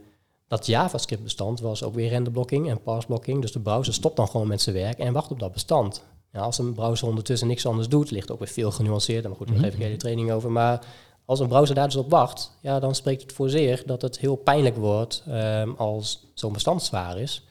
[0.49, 3.40] dat JavaScript-bestand was ook weer renderblocking en parseblocking.
[3.40, 6.03] Dus de browser stopt dan gewoon met zijn werk en wacht op dat bestand.
[6.33, 9.29] Ja, als een browser ondertussen niks anders doet, ligt ook weer veel genuanceerder.
[9.31, 9.64] Maar goed, daar Mhm.
[9.64, 10.51] geef ik hele training over.
[10.51, 10.85] Maar
[11.25, 14.19] als een browser daar dus op wacht, ja, dan spreekt het voor zich dat het
[14.19, 17.45] heel pijnlijk wordt ehm, als zo'n bestand zwaar is.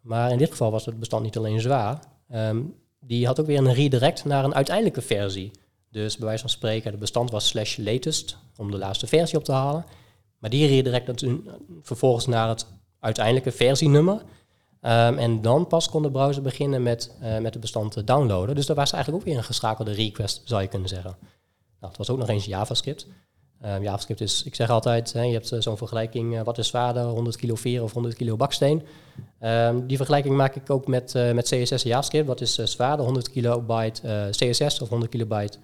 [0.00, 2.00] Maar in dit geval was het bestand niet alleen zwaar.
[2.28, 2.60] ehm,
[3.00, 5.50] die had ook weer een redirect naar een uiteindelijke versie.
[5.90, 9.44] Dus bij wijze van spreken, het bestand was slash latest om de laatste versie op
[9.44, 9.84] te halen.
[10.40, 11.50] Maar die redirect dat toen
[11.82, 12.66] vervolgens naar het
[13.00, 14.22] uiteindelijke versienummer.
[14.80, 18.54] Ehm, en dan pas kon de browser beginnen met, eh, met het bestand te downloaden.
[18.54, 21.16] Dus dat was eigenlijk ook weer een geschakelde request, zou je kunnen zeggen.
[21.80, 23.06] Nou, het was ook nog eens JavaScript.
[23.60, 26.68] Ehm, JavaScript is, ik zeg altijd, hè, je hebt eh, zo'n vergelijking, eh, wat is
[26.68, 28.82] zwaarder, 100 kilo veer of 100 kilo baksteen.
[29.38, 32.26] Ehm, die vergelijking maak ik ook met, met CSS en JavaScript.
[32.26, 35.58] Wat is zwaarder, 100 kilobyte CSS of 100 kilobyte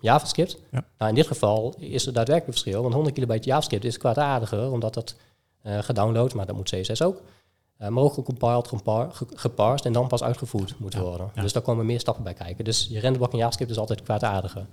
[0.00, 0.58] JavaScript?
[0.70, 0.84] Ja.
[0.98, 4.94] Nou, in dit geval is er daadwerkelijk verschil, want 100 kilobyte JavaScript is kwaadaardiger, omdat
[4.94, 5.14] dat
[5.62, 7.22] eh gedownload, maar dat moet CSS ook.
[7.76, 11.30] eh, maar ook gecompiled, gepar- ge- geparsed en dan pas uitgevoerd moet Ja, worden.
[11.34, 11.42] ja.
[11.42, 12.64] Dus daar komen meer stappen bij kijken.
[12.64, 14.66] Dus je renderblok in JavaScript is altijd kwaadaardiger.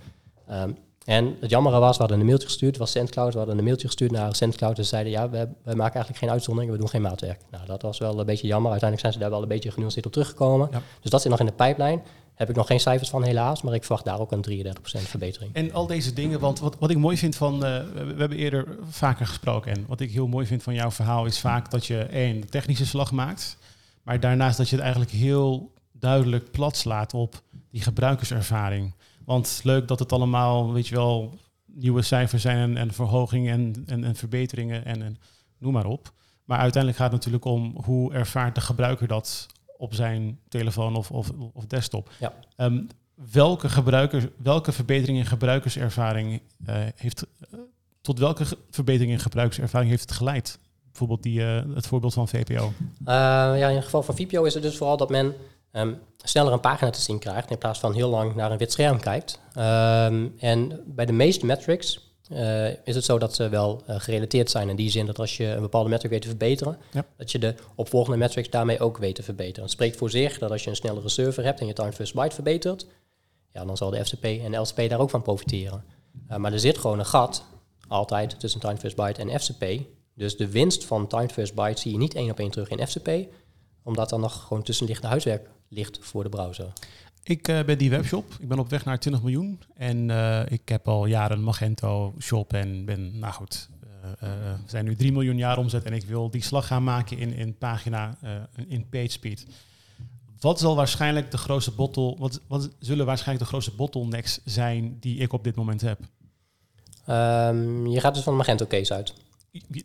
[0.48, 0.72] Ehm,
[1.06, 3.88] en het jammere was, we hadden een mailtje gestuurd, was SendCloud, we hadden een mailtje
[3.88, 6.90] gestuurd naar SendCloud en ze zeiden, ja, we, we maken eigenlijk geen uitzondering, we doen
[6.90, 7.42] geen maatwerk.
[7.52, 8.72] Nou, dat was wel een beetje jammer.
[8.72, 10.68] Uiteindelijk zijn ze daar wel een beetje genuanceerd op teruggekomen.
[10.72, 10.82] Ja.
[11.02, 12.04] Dus dat zit nog in de pijplijn.
[12.38, 15.54] Heb ik nog geen cijfers van helaas, maar ik verwacht daar ook een 33% verbetering.
[15.54, 18.78] En al deze dingen, want wat, wat ik mooi vind van, eh, we, hebben eerder
[18.90, 21.98] vaker gesproken en wat ik heel mooi vind van jouw verhaal is vaak dat je
[22.04, 23.58] één, technische slag maakt,
[24.04, 28.94] maar daarnaast dat je het eigenlijk heel duidelijk plat slaat op die gebruikerservaring.
[29.26, 33.84] Want leuk dat het allemaal, weet je wel, nieuwe cijfers zijn en, en verhogingen en,
[33.86, 35.18] en, en verbeteringen en, en
[35.58, 36.14] noem maar op.
[36.44, 39.48] Maar uiteindelijk gaat het natuurlijk om hoe ervaart de gebruiker dat
[39.78, 42.12] op zijn telefoon of, of, of desktop.
[42.20, 42.34] Ja.
[42.56, 42.84] Ehm,
[43.32, 47.60] welke, gebruiker, welke verbetering in gebruikerservaring eh, heeft, eh,
[48.02, 50.60] tot welke verbetering in gebruikerservaring heeft het geleid?
[50.86, 52.74] Bijvoorbeeld die, eh, het voorbeeld van VPO.
[53.06, 55.36] Ja, in het geval van VPO is het dus vooral dat men
[55.72, 58.72] ehm, sneller een pagina te zien krijgt in plaats van heel lang naar een wit
[58.72, 59.40] scherm kijkt.
[59.54, 64.50] Ehm, en bij de meeste metrics eh, is het zo dat ze wel eh, gerelateerd
[64.50, 67.06] zijn in die zin dat als je een bepaalde metric weet te verbeteren, Ja.
[67.18, 69.62] dat je de opvolgende metrics daarmee ook weet te verbeteren.
[69.64, 72.14] Het spreekt voor zich dat als je een snellere server hebt en je time first
[72.14, 72.86] byte verbetert,
[73.54, 75.84] ja, dan zal de FCP en de LCP daar ook van profiteren.
[76.32, 77.44] Uh, maar er zit gewoon een gat
[77.88, 79.66] altijd tussen time first byte en FCP.
[80.14, 82.88] Dus de winst van time first byte zie je niet één op één terug in
[82.88, 83.10] FCP,
[83.84, 86.74] omdat er nog gewoon tussenliggende huiswerk ligt voor de browser.
[87.28, 88.36] Ik eh, ben die webshop.
[88.40, 89.60] Ik ben op weg naar 20 miljoen.
[89.76, 93.70] En eh, ik heb al jaren Magento shop en ben, nou goed,
[94.02, 97.18] eh, we zijn nu 3 miljoen jaar omzet en ik wil die slag gaan maken
[97.18, 98.18] in, in pagina,
[98.68, 99.46] in PageSpeed.
[100.40, 105.18] Wat zal waarschijnlijk de grootste bottle, wat, wat zullen waarschijnlijk de grootste bottlenecks zijn die
[105.18, 106.00] ik op dit moment heb?
[107.06, 109.14] Ehm, je gaat dus van de Magento case uit.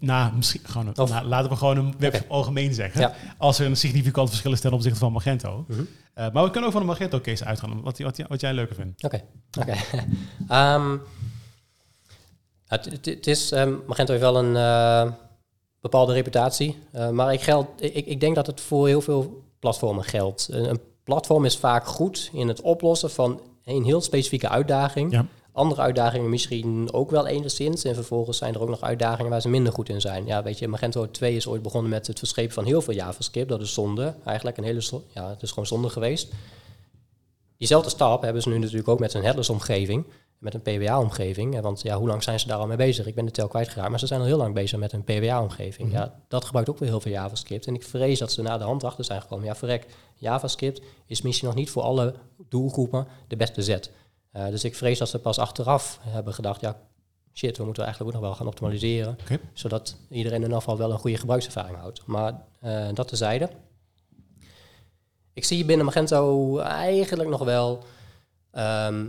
[0.00, 2.32] Nou, misschien gewoon, een- nou, laten we gewoon een webshop Oké.
[2.32, 3.00] algemeen zeggen.
[3.00, 3.14] Ja.
[3.38, 5.64] Als er een significant verschil is ten opzichte van Magento.
[5.68, 5.80] Mhm.
[6.14, 8.74] Eh, maar we kunnen ook van een Magento case uitgaan, wat, wat, wat jij leuker
[8.74, 9.04] vindt.
[9.04, 9.22] Oké,
[9.60, 9.74] oké.
[10.48, 10.96] Ehm,
[12.66, 15.12] het, het, het is, ehm, Magento heeft wel een eh,
[15.80, 20.04] bepaalde reputatie, eh, maar ik, geld, ik, ik denk dat het voor heel veel platformen
[20.04, 20.48] geldt.
[20.50, 25.12] Een, een platform is vaak goed in het oplossen van een heel specifieke uitdaging.
[25.12, 25.26] Ja.
[25.52, 27.84] Andere uitdagingen misschien ook wel enigszins.
[27.84, 30.26] En vervolgens zijn er ook nog uitdagingen waar ze minder goed in zijn.
[30.26, 33.48] Ja, weet je, Magento 2 is ooit begonnen met het verschepen van heel veel JavaScript.
[33.48, 34.14] Dat is zonde.
[34.24, 34.82] Eigenlijk een hele,
[35.14, 36.32] ja, het is gewoon zonde geweest.
[37.62, 40.06] Diezelfde stap hebben ze nu natuurlijk ook met een headless omgeving,
[40.38, 41.60] met een PWA-omgeving.
[41.60, 43.06] Want ja, hoe lang zijn ze daar al mee bezig?
[43.06, 45.88] Ik ben de tel kwijtgeraakt, maar ze zijn al heel lang bezig met een PWA-omgeving.
[45.88, 45.96] Mhm.
[45.96, 47.66] Ja, dat gebruikt ook weer heel veel JavaScript.
[47.66, 49.46] En ik vrees dat ze na de hand achter zijn gekomen.
[49.46, 52.14] Ja, verrek, JavaScript is misschien nog niet voor alle
[52.48, 53.90] doelgroepen de beste zet.
[54.32, 56.76] Eh, dus ik vrees dat ze pas achteraf hebben gedacht, ja,
[57.32, 59.16] shit, we moeten eigenlijk ook nog wel gaan optimaliseren.
[59.52, 62.06] Zodat iedereen in ieder geval wel een goede gebruikservaring houdt.
[62.06, 63.48] Maar eh, dat tezijde.
[65.32, 67.82] Ik zie binnen Magento eigenlijk nog wel
[68.50, 69.06] ehm,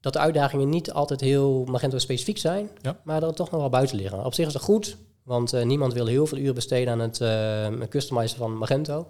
[0.00, 2.96] dat de uitdagingen niet altijd heel Magento-specifiek zijn, Ja.
[3.04, 4.24] maar dat er toch nog wel buiten liggen.
[4.24, 7.20] Op zich is dat goed, want eh, niemand wil heel veel uren besteden aan het
[7.20, 9.08] eh, customizen van Magento.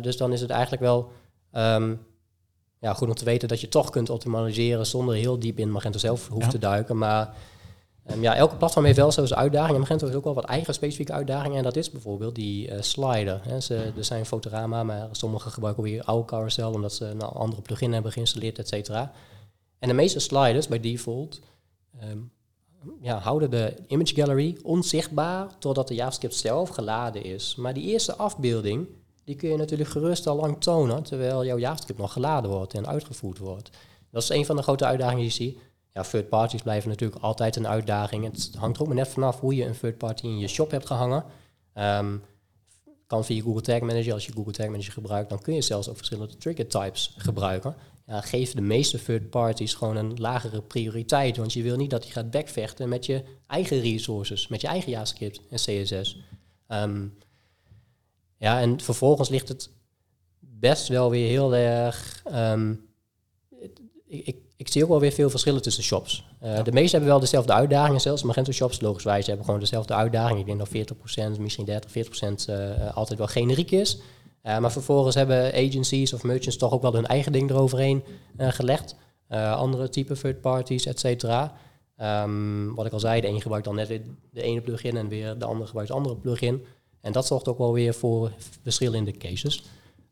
[0.00, 1.12] Dus dan is het eigenlijk wel
[1.50, 1.94] ehm,
[2.84, 5.98] ja, goed om te weten dat je toch kunt optimaliseren zonder heel diep in Magento
[5.98, 6.50] zelf hoeft Ja.
[6.50, 6.98] te duiken.
[6.98, 7.34] Maar
[8.06, 9.74] ehm, ja, elke platform heeft wel zo zijn uitdaging.
[9.74, 11.56] En Magento heeft ook wel wat eigen specifieke uitdagingen.
[11.56, 13.40] En dat is bijvoorbeeld die eh, slider.
[13.48, 13.60] Hè.
[13.60, 17.92] Ze, er zijn Fotorama, maar sommigen gebruiken weer oude carousel omdat ze een andere plugin
[17.92, 19.12] hebben geïnstalleerd, et cetera.
[19.78, 21.40] En de meeste sliders bij default
[22.00, 22.18] ehm,
[23.00, 27.54] ja, houden de image gallery onzichtbaar totdat de JavaScript zelf geladen is.
[27.56, 28.88] Maar die eerste afbeelding,
[29.24, 32.86] die kun je natuurlijk gerust al lang tonen, terwijl jouw JavaScript nog geladen wordt en
[32.86, 33.70] uitgevoerd wordt.
[34.10, 35.58] Dat is een van de grote uitdagingen die je ziet.
[35.92, 38.24] Ja, third parties blijven natuurlijk altijd een uitdaging.
[38.24, 40.70] Het hangt er ook maar net vanaf hoe je een third party in je shop
[40.70, 41.24] hebt gehangen.
[41.72, 42.16] Ehm,
[43.06, 44.12] kan via Google Tag Manager.
[44.12, 47.76] Als je Google Tag Manager gebruikt, dan kun je zelfs ook verschillende trigger types gebruiken.
[48.06, 52.02] Ja, geef de meeste third parties gewoon een lagere prioriteit, want je wil niet dat
[52.02, 56.18] die gaat backvechten met je eigen resources, met je eigen JavaScript en CSS.
[58.44, 59.70] Ja, en vervolgens ligt het
[60.40, 62.22] best wel weer heel erg.
[62.24, 62.74] ehm,
[64.06, 66.24] ik, ik, ik zie ook wel weer veel verschillen tussen shops.
[66.40, 70.38] Eh, De meeste hebben wel dezelfde uitdagingen, zelfs Magento shops, logischwijs, hebben gewoon dezelfde uitdaging.
[70.38, 73.98] Ik denk dat 40%, misschien 30, 40% eh, altijd wel generiek is.
[74.42, 78.04] Eh, maar vervolgens hebben agencies of merchants toch ook wel hun eigen ding eroverheen
[78.38, 78.96] gelegd.
[79.28, 81.52] Andere type third parties, et cetera.
[81.96, 85.08] Ehm, wat ik al zei, de een gebruikt dan net weer de ene plugin en
[85.08, 86.64] weer de andere gebruikt de andere plugin.
[87.04, 89.64] En dat zorgt ook wel weer voor verschillende cases.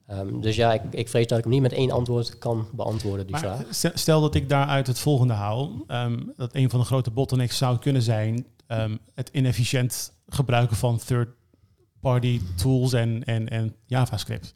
[0.07, 3.27] Ehm, dus ja, ik, ik vrees dat ik hem niet met één antwoord kan beantwoorden,
[3.27, 3.57] die vraag.
[3.57, 5.73] Maar stel- stel dat ik daaruit het volgende haal.
[5.87, 10.99] ehm, dat een van de grote bottlenecks zou kunnen zijn ehm, het inefficiënt gebruiken van
[11.07, 14.55] third-party tools en, en, en JavaScript.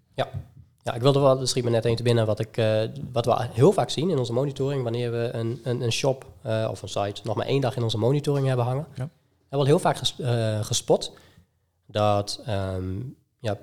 [0.85, 3.25] Ja, ik wilde wel, er schiet me net één te binnen, wat, ik, eh, wat
[3.25, 6.83] we heel vaak zien in onze monitoring, wanneer we een, een, een shop eh, of
[6.83, 8.87] een site nog maar één dag in onze monitoring hebben hangen.
[8.95, 9.09] Ja.
[9.41, 11.13] hebben we heel vaak ges- eh, gespot
[11.87, 13.01] dat ehm
[13.39, 13.59] ja,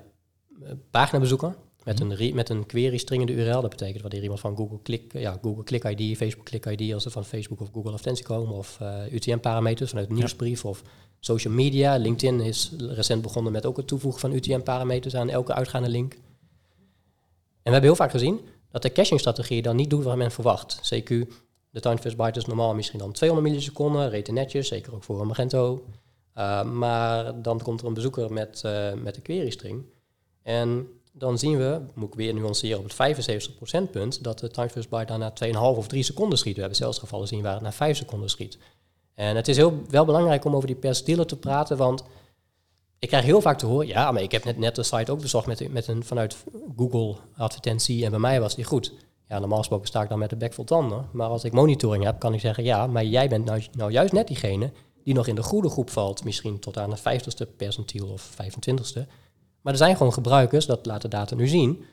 [1.84, 4.56] met, een re- met een query string in de URL, dat betekent wanneer iemand van
[4.56, 7.90] Google Click, ja, Google Click ID, Facebook Click ID, als ze van Facebook of Google
[7.90, 10.82] Advertentie komen, of eh, UTM-parameters vanuit een nieuwsbrief of
[11.20, 11.96] social media.
[11.96, 16.12] LinkedIn is recent begonnen met ook het toevoegen van UTM-parameters aan elke uitgaande link.
[16.12, 16.20] En
[17.62, 20.80] we hebben heel vaak gezien dat de caching-strategie dan niet doet wat men verwacht.
[20.94, 21.08] CQ,
[21.70, 25.20] de time first byte is normaal misschien dan 200 milliseconden, rete netjes, zeker ook voor
[25.20, 25.84] een Magento.
[26.38, 29.84] Uh, maar dan komt er een bezoeker met, uh, met de query string.
[30.42, 33.48] En dan zien we, moet ik weer nuanceren op het
[33.86, 36.54] 75% punt, dat de time first byte naar 2,5 of 3 seconden schiet.
[36.54, 38.58] We hebben zelfs gevallen zien waar het naar 5 seconden schiet.
[39.14, 42.04] En het is heel, wel belangrijk om over die per dealer te praten, want
[42.98, 45.20] ik krijg heel vaak te horen, ja, maar ik heb net, net de site ook
[45.20, 46.36] bezocht met, met een, vanuit
[46.76, 48.92] Google advertentie en bij mij was die goed.
[49.28, 51.08] Ja, normaal gesproken sta ik dan met de bek vol tanden.
[51.12, 54.12] Maar als ik monitoring heb, kan ik zeggen, ja, maar jij bent nou, nou juist
[54.12, 54.72] net diegene
[55.04, 56.24] die nog in de goede groep valt.
[56.24, 59.02] Misschien tot aan de 50ste percentiel of 25ste.
[59.60, 61.84] Maar er zijn gewoon gebruikers, dat laat de data nu zien,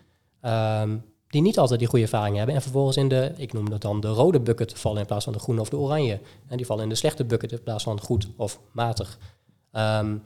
[0.41, 2.55] um, die niet altijd die goede ervaring hebben.
[2.55, 5.33] En vervolgens in de, ik noem dat dan de rode bucket vallen in plaats van
[5.33, 6.19] de groene of de oranje.
[6.47, 9.17] En die vallen in de slechte bucket in plaats van goed of matig.
[9.71, 10.21] Um,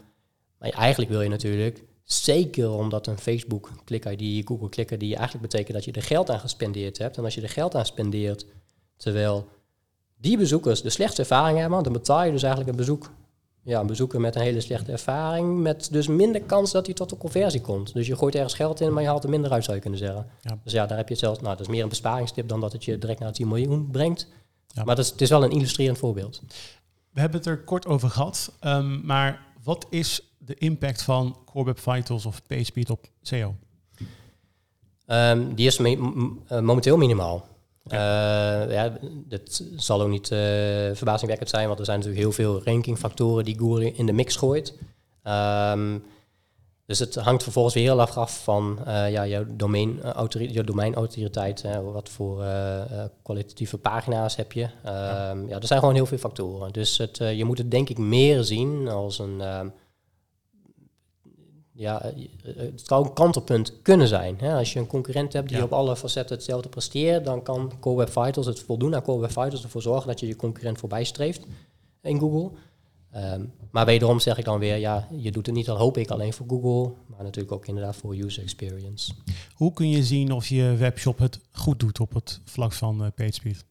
[0.58, 5.42] maar eigenlijk wil je natuurlijk, zeker omdat een Facebook Click ID, Google Click ID eigenlijk
[5.42, 7.18] betekent dat je er geld aan gespendeerd hebt.
[7.18, 8.46] En als je er geld aan spendeert,
[8.98, 9.48] terwijl
[10.18, 13.12] die bezoekers de slechtste ervaring hebben, dan betaal je dus eigenlijk een bezoek.
[13.64, 17.12] Ja, een bezoeker met een hele slechte ervaring, met dus minder kans dat hij tot
[17.12, 17.94] een conversie komt.
[17.94, 20.00] Dus je gooit ergens geld in, maar je haalt er minder uit, zou je kunnen
[20.00, 20.28] zeggen.
[20.42, 20.60] Ja.
[20.64, 22.72] Dus ja, daar heb je het zelfs, nou, dat is meer een besparingstip dan dat
[22.72, 24.28] het je direct naar 10 miljoen brengt.
[24.68, 24.84] Ja.
[24.84, 26.42] Maar dat is, het is wel een illustrerend voorbeeld.
[27.12, 31.66] We hebben het er kort over gehad, um, maar wat is de impact van Core
[31.66, 33.56] Web Vitals of PageSpeed op SEO?
[35.08, 35.98] Um, die is me
[36.52, 37.48] uh, momenteel minimaal.
[37.92, 37.98] Uh,
[38.72, 40.40] ja, dat zal ook niet uh,
[40.94, 44.78] verbazingwekkend zijn, want er zijn natuurlijk heel veel rankingfactoren die Google in de mix gooit.
[45.24, 46.04] Um,
[46.86, 51.64] dus het hangt vervolgens weer heel erg af van uh, ja, jouw, domein, jouw domeinautoriteit.
[51.92, 52.82] wat voor uh,
[53.24, 54.64] kwalitatieve pagina's heb je.
[54.64, 55.60] Um, ja.
[55.60, 56.74] er zijn gewoon heel veel factoren.
[56.74, 59.42] Dus het, uh, je moet het denk ik meer zien als een...
[61.78, 62.12] ja,
[62.44, 64.36] het kan een kantelpunt kunnen zijn.
[64.40, 64.58] Hè?
[64.58, 65.64] Als je een concurrent hebt die ja.
[65.64, 69.32] op alle facetten hetzelfde presteert, dan kan Core Web Vitals het voldoen aan Core Web
[69.32, 71.46] Vitals ervoor zorgen dat je je concurrent voorbij streeft
[72.02, 72.52] in Google.
[73.16, 76.10] Um, maar wederom zeg ik dan weer, ja, je doet het niet, dan hoop ik
[76.10, 79.14] alleen voor Google, maar natuurlijk ook inderdaad voor user experience.
[79.54, 83.08] Hoe kun je zien of je webshop het goed doet op het vlak van uh,
[83.16, 83.66] PageSpeed?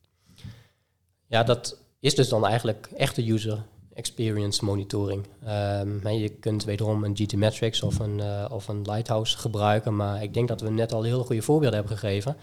[1.26, 5.26] Ja, dat is dus dan eigenlijk echte user experience monitoring.
[5.48, 10.34] Um, je kunt wederom een GT-Metrics of een, uh, of een Lighthouse gebruiken, maar ik
[10.34, 12.36] denk dat we net al heel goede voorbeelden hebben gegeven.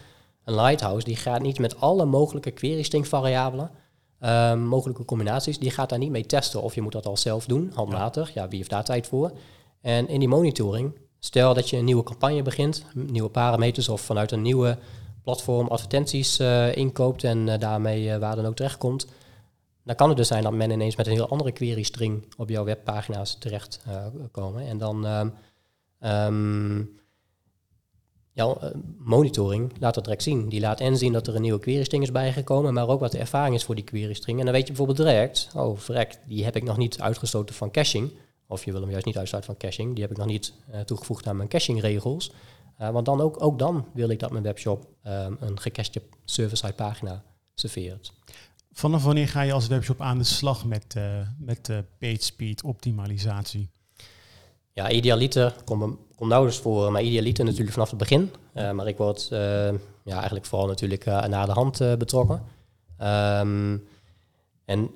[0.45, 3.71] Een Lighthouse die gaat niet met alle mogelijke query string variabelen,
[4.19, 6.61] um, mogelijke combinaties, die gaat daar niet mee testen.
[6.61, 8.33] Of je moet dat al zelf doen, handmatig.
[8.33, 9.31] Ja, wie heeft daar tijd voor?
[9.81, 14.31] En in die monitoring, stel dat je een nieuwe campagne begint, nieuwe parameters of vanuit
[14.31, 14.77] een nieuwe
[15.23, 19.07] platform advertenties uh, inkoopt en uh, daarmee waar dan ook terechtkomt,
[19.83, 22.49] dan kan het dus zijn dat men ineens met een heel andere query string op
[22.49, 23.85] jouw webpagina's terecht
[24.31, 24.67] komen.
[24.67, 25.05] En dan
[25.99, 26.99] um,
[28.97, 30.49] monitoring laat dat direct zien.
[30.49, 33.11] Die laat en zien dat er een nieuwe query string is bijgekomen, maar ook wat
[33.11, 34.39] de ervaring is voor die query string.
[34.39, 37.71] En dan weet je bijvoorbeeld direct, oh verrek, die heb ik nog niet uitgestoten van
[37.71, 38.11] caching.
[38.47, 39.93] Of je wil hem juist niet uitsluiten van caching.
[39.93, 40.53] Die heb ik nog niet
[40.85, 42.31] toegevoegd aan mijn cachingregels.
[42.77, 47.23] Want dan ook, ook dan wil ik dat mijn webshop um, een gecachte server-side pagina
[47.55, 48.13] serveert.
[48.73, 51.03] Vanaf wanneer ga je als webshop aan de slag met, uh,
[51.37, 53.69] met uh, page speed optimalisatie?
[54.73, 58.31] Ja, idealiter komt kom nauwelijks voor, maar idealiter natuurlijk vanaf het begin.
[58.53, 59.27] maar ik word
[60.03, 62.43] ja, eigenlijk vooral natuurlijk naar de hand betrokken.
[63.01, 63.87] Um,
[64.65, 64.89] en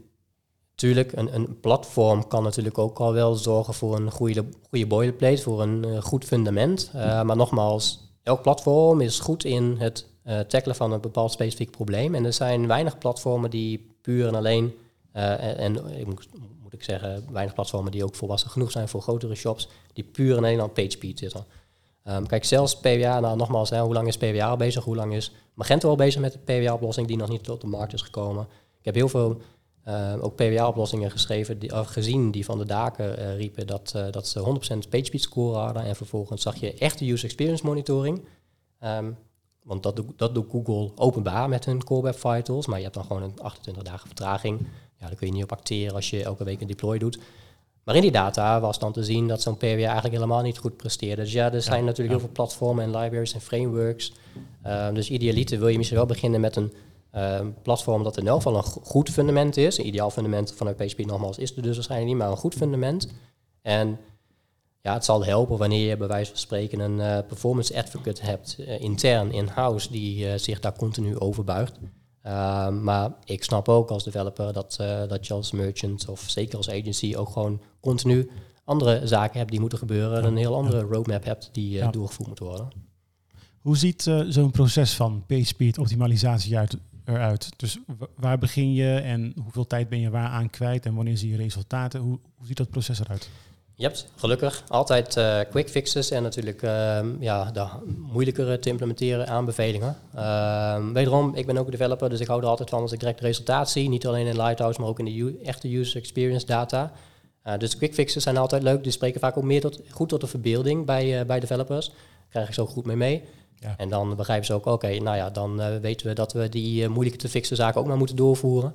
[0.75, 5.41] Tuurlijk, een, een platform kan natuurlijk ook al wel zorgen voor een goede, goede boilerplate,
[5.41, 6.89] voor een goed fundament.
[6.93, 12.15] Maar nogmaals, elk platform is goed in het uh, tackelen van een bepaald specifiek probleem.
[12.15, 14.73] En er zijn weinig platformen die puur en alleen,
[15.11, 16.27] en, en ik moet,
[16.75, 20.37] ik zeggen, weinig platformen die ook volwassen genoeg zijn voor grotere shops, die puur en
[20.37, 21.45] alleen aan PageSpeed zitten.
[22.07, 24.83] Um, kijk, zelfs PWA, nou nogmaals, hoe lang is PWA bezig?
[24.83, 27.93] Hoe lang is Magento al bezig met de PWA-oplossing die nog niet tot de markt
[27.93, 28.47] is gekomen?
[28.79, 29.41] Ik heb heel veel
[29.87, 34.39] uh, ook PWA-oplossingen geschreven, die, gezien die van de daken uh, riepen dat, dat ze
[34.85, 35.83] 100% PageSpeed score hadden.
[35.83, 38.25] En vervolgens zag je echte user experience monitoring.
[38.83, 39.17] Um,
[39.65, 42.67] want dat, doet, dat doet Google openbaar met hun Core Web Vitals.
[42.67, 44.59] Maar je hebt dan gewoon een 28 dagen vertraging.
[44.99, 47.19] Ja, daar kun je niet op acteren als je elke week een deploy doet.
[47.83, 50.77] Maar in die data was dan te zien dat zo'n PWA eigenlijk helemaal niet goed
[50.77, 51.21] presteerde.
[51.21, 54.13] Dus ja, er zijn natuurlijk heel veel platformen en libraries en frameworks.
[54.65, 56.73] Uh, dus idealiter wil je misschien wel beginnen met een
[57.15, 59.77] Ehm, platform dat in elk geval een goed fundament is.
[59.77, 63.11] Een ideaal fundament vanuit PHP nogmaals is er dus waarschijnlijk niet, maar een goed fundament.
[63.61, 63.99] En
[64.85, 68.55] ja, het zal helpen wanneer je bij wijze van spreken een uh, performance advocate hebt
[68.59, 71.79] uh, intern in-house die uh, zich daar continu over buigt.
[72.81, 74.75] Maar ik snap ook als developer dat,
[75.07, 78.29] dat je als merchant of zeker als agency ook gewoon continu
[78.63, 80.17] andere zaken hebt die moeten gebeuren.
[80.17, 81.91] en een heel andere roadmap hebt die ja.
[81.91, 82.67] doorgevoerd moet worden.
[83.61, 87.49] Hoe ziet zo'n proces van PageSpeed optimalisatie uit eruit?
[87.55, 87.79] Dus
[88.15, 91.37] waar begin je en hoeveel tijd ben je waar aan kwijt en wanneer zie je
[91.37, 91.99] resultaten?
[91.99, 93.29] Hoe, hoe ziet dat proces eruit?
[93.77, 97.67] Je hebt gelukkig altijd uh, quick fixes en natuurlijk uh, ja, de
[98.11, 99.97] moeilijkere te implementeren aanbevelingen.
[100.15, 102.99] Uh, wederom, ik ben ook een developer, dus ik hou er altijd van als ik
[102.99, 103.89] direct resultaat zie.
[103.89, 106.91] Niet alleen in Lighthouse, maar ook in de echte user experience data.
[107.47, 108.83] Uh, dus quick fixes zijn altijd leuk.
[108.83, 111.87] Die spreken vaak ook meer tot, goed tot de verbeelding bij, uh, bij developers.
[111.87, 111.97] Daar
[112.29, 113.23] krijg ik zo goed mee mee.
[113.77, 117.19] En dan begrijpen ze ook, oké, nou ja, dan weten we dat we die moeilijke
[117.19, 118.73] te fixen zaken ook maar moeten doorvoeren.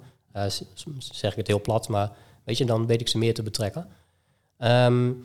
[0.99, 2.11] Zeg ik het heel plat, maar
[2.45, 3.87] weet je, dan weet ik ze meer te betrekken.
[4.63, 5.25] Um,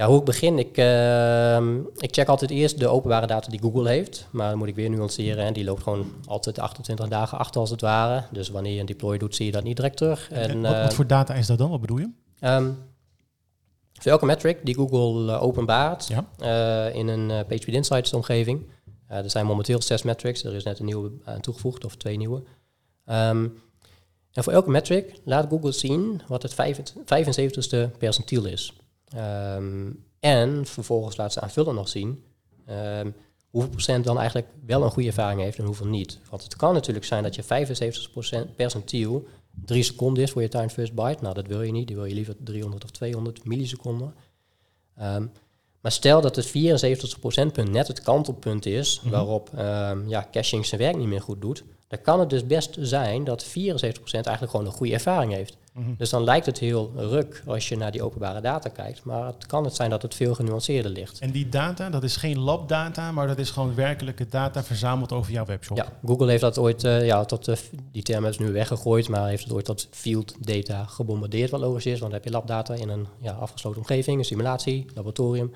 [0.00, 3.88] ja, hoe ik begin, ik, ehm, ik check altijd eerst de openbare data die Google
[3.88, 4.28] heeft.
[4.30, 5.44] Maar dan moet ik weer nuanceren.
[5.44, 8.24] En die loopt gewoon altijd 28 dagen achter als het ware.
[8.30, 10.30] Dus wanneer je een deploy doet, zie je dat niet direct terug.
[10.30, 11.70] En, wat, wat, voor data is dat dan?
[11.70, 12.10] Wat bedoel je?
[12.40, 12.78] Um,
[13.92, 18.66] voor elke metric die Google uh, openbaart uh, in een PageSpeed Insights omgeving.
[19.06, 22.42] er zijn momenteel zes metrics, er is net een nieuwe aan toegevoegd of twee nieuwe.
[23.06, 23.58] Um,
[24.32, 28.72] en voor elke metric laat Google zien wat het 75ste percentiel is.
[29.16, 32.22] Um, en vervolgens laat ze aanvullend nog zien
[32.70, 33.14] um,
[33.50, 36.20] hoeveel procent dan eigenlijk wel een goede ervaring heeft en hoeveel niet.
[36.30, 37.44] Want het kan natuurlijk zijn dat je
[38.50, 39.26] 75% percentiel
[39.64, 41.22] drie seconden is voor je time first byte.
[41.22, 41.86] Nou, dat wil je niet.
[41.86, 44.14] Die wil je liever 300 of 200 milliseconden.
[45.02, 45.32] Um,
[45.80, 49.10] maar stel dat het 74 procentpunt net het kantelpunt is mhm.
[49.10, 52.76] waarop um, ja, caching zijn werk niet meer goed doet, dan kan het dus best
[52.80, 53.50] zijn dat 74%
[54.12, 55.56] eigenlijk gewoon een goede ervaring heeft.
[55.72, 55.90] Mhm.
[55.96, 59.04] Dus dan lijkt het heel ruk als je naar die openbare data kijkt.
[59.04, 61.18] Maar het kan het zijn dat het veel genuanceerder ligt.
[61.18, 65.32] En die data, dat is geen labdata, maar dat is gewoon werkelijke data verzameld over
[65.32, 65.76] jouw webshop.
[65.76, 67.56] Ja, Google heeft dat ooit, uh, ja, tot, uh,
[67.92, 71.86] die term is nu weggegooid, maar heeft het ooit tot field data gebombardeerd, wat logisch
[71.86, 72.00] is.
[72.00, 75.52] Want dan heb je labdata in een ja, afgesloten omgeving, een simulatie, laboratorium.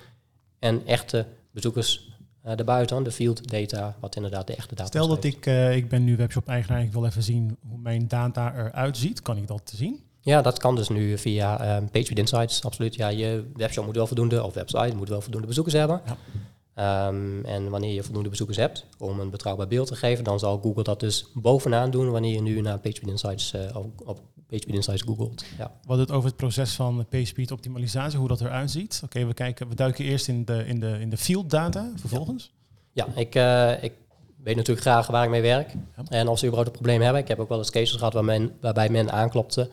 [0.58, 2.13] En echte bezoekers
[2.46, 5.88] uh, daarbuiten, de field data, wat inderdaad de echte data Stel dat ik, uh, ik
[5.88, 9.22] ben nu webshop-eigenaar en ik wil even zien hoe mijn data eruit ziet.
[9.22, 10.02] Kan ik dat zien?
[10.20, 12.94] Ja, dat kan dus nu via um, PageSpeed Insights, absoluut.
[12.94, 16.00] Ja, je webshop moet wel voldoende, of website moet wel voldoende bezoekers hebben.
[16.06, 16.16] Ja.
[17.08, 20.58] Um, en wanneer je voldoende bezoekers hebt om een betrouwbaar beeld te geven, dan zal
[20.58, 24.20] Google dat dus bovenaan doen wanneer je nu naar PageSpeed Insights uh, op, op
[24.54, 25.44] PageSpeed Insights googelt.
[25.58, 25.70] Ja.
[25.86, 29.00] Wat het over het proces van PageSpeed optimalisatie, hoe dat eruit ziet.
[29.04, 32.52] Oké, we kijken, we duiken eerst in de, in de, in de field data vervolgens.
[32.92, 33.92] Ja, ik, uh, ik
[34.36, 35.74] weet natuurlijk graag waar ik mee werk.
[36.08, 37.22] En als ze überhaupt een probleem hebben.
[37.22, 39.70] Ik heb ook wel eens cases gehad waar men, waarbij men aanklopte.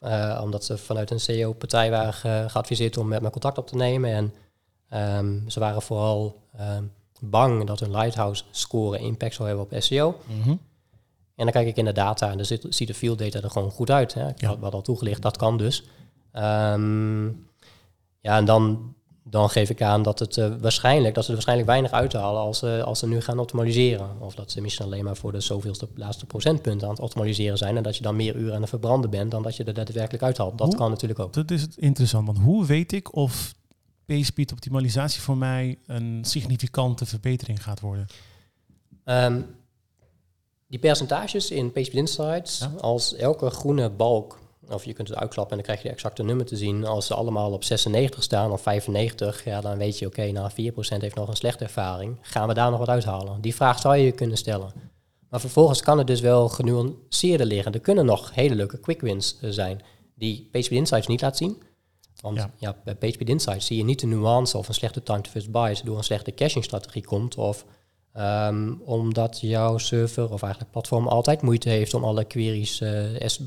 [0.00, 4.32] Uh, omdat ze vanuit een CEO-partij waren geadviseerd om met me contact op te nemen.
[4.90, 9.82] En um, ze waren vooral um, bang dat hun Lighthouse score impact zou hebben op
[9.82, 10.20] SEO.
[10.26, 10.54] Mhm.
[11.42, 13.50] En dan kijk ik in de data en dan zit, ziet de field data er
[13.50, 14.14] gewoon goed uit.
[14.14, 14.28] Hè.
[14.28, 14.48] Ik Ja.
[14.48, 15.84] had wat al toegelicht, dat kan dus.
[16.32, 17.24] Ehm,
[18.20, 21.68] ja, en dan, dan geef ik aan dat, het, eh, waarschijnlijk, dat ze er waarschijnlijk
[21.68, 24.08] weinig uithalen als, ze als ze nu gaan optimaliseren.
[24.20, 27.76] Of dat ze misschien alleen maar voor de zoveelste laatste procentpunten aan het optimaliseren zijn.
[27.76, 30.22] En dat je dan meer uren aan het verbranden bent dan dat je er daadwerkelijk
[30.22, 30.58] uithaalt.
[30.58, 31.32] Dat Hoe- kan natuurlijk ook.
[31.32, 33.54] Dat is het interessant, want hoe weet ik of
[34.06, 38.06] PageSpeed optimalisatie voor mij een significante verbetering gaat worden?
[39.04, 39.40] Ehm,
[40.72, 42.72] die percentages in PageSpeed Insights, Ja.
[42.80, 44.38] als elke groene balk,
[44.70, 47.06] of je kunt het uitklappen en dan krijg je de exacte nummer te zien, als
[47.06, 50.54] ze allemaal op 96 staan of 95, ja, dan weet je, oké, nou 4%
[51.02, 53.40] heeft nog een slechte ervaring, gaan we daar nog wat uithalen?
[53.40, 54.72] Die vraag zou je je kunnen stellen.
[55.28, 57.72] Maar vervolgens kan het dus wel genuanceerder liggen.
[57.72, 59.80] Er kunnen nog hele leuke quick wins eh, zijn
[60.14, 61.62] die PageSpeed Insights niet laat zien.
[62.20, 62.50] Want Ja.
[62.58, 62.76] ja.
[62.84, 65.84] bij PageSpeed Insights zie je niet de nuance of een slechte time to first byte
[65.84, 67.64] door een slechte caching strategie komt of
[68.12, 72.82] Ehm, omdat jouw server of eigenlijk platform altijd moeite heeft om alle queries,
[73.26, 73.40] S-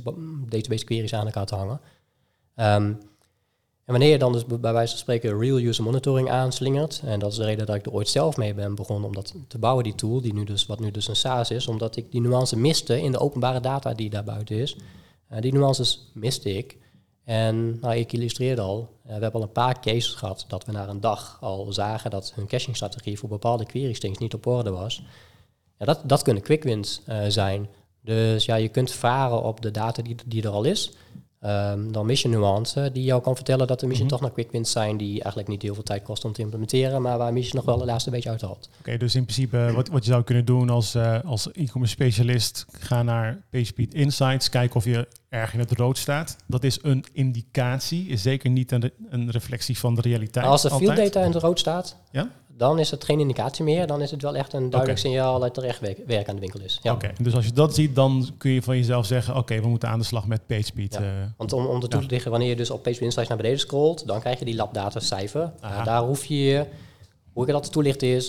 [0.47, 1.79] database queries aan elkaar te hangen.
[2.55, 2.93] Ehm,
[3.85, 7.31] en wanneer je dan dus bij wijze van spreken real user monitoring aanslingert, en dat
[7.31, 9.83] is de reden dat ik er ooit zelf mee ben begonnen om dat te bouwen,
[9.83, 12.57] die tool, die nu dus, wat nu dus een SaaS is, omdat ik die nuance
[12.57, 14.77] miste in de openbare data die daar buiten is.
[15.27, 16.77] Eh, die nuances miste ik.
[17.25, 20.71] En nou, ik illustreerde al, eh, we hebben al een paar cases gehad dat we
[20.71, 24.69] na een dag al zagen dat hun caching-strategie voor bepaalde query strings niet op orde
[24.69, 25.03] was.
[25.77, 27.67] Ja, dat, dat kunnen quick wins eh, zijn.
[28.01, 30.91] Dus ja, je kunt varen op de data die, die er al is.
[31.45, 34.17] Ehm, dan mis je nuance die jou kan vertellen dat er misschien Mhm.
[34.17, 37.01] toch nog quick wins zijn die eigenlijk niet heel veel tijd kosten om te implementeren,
[37.01, 38.69] maar waar misschien nog wel de laatste beetje uithaalt.
[38.79, 42.65] Oké, dus in principe wat, wat je zou kunnen doen als, eh, als e-commerce specialist,
[42.79, 46.35] ga naar PageSpeed Insights, kijken of je erg in het rood staat.
[46.47, 50.45] Dat is een indicatie, is zeker niet een, re- een reflectie van de realiteit.
[50.45, 51.13] Als er field altijd.
[51.13, 52.29] data in het rood staat, Ja?
[52.57, 53.87] Dan is het geen indicatie meer.
[53.87, 56.41] Dan is het wel echt een duidelijk signaal dat er echt werk, werk aan de
[56.41, 56.79] winkel is.
[56.81, 56.93] Ja.
[56.93, 59.89] Oké, dus als je dat ziet, dan kun je van jezelf zeggen, oké, we moeten
[59.89, 60.93] aan de slag met PageSpeed.
[60.93, 60.99] Ja.
[60.99, 61.07] eh.
[61.37, 62.05] Want om, om toe te Ja.
[62.07, 64.99] lichten, wanneer je dus op PageSpeed Insights naar beneden scrolt, dan krijg je die labdata
[64.99, 65.51] cijfer.
[65.59, 65.73] Aha.
[65.73, 66.65] Nou, daar hoef je,
[67.33, 68.27] hoe ik dat toelicht is,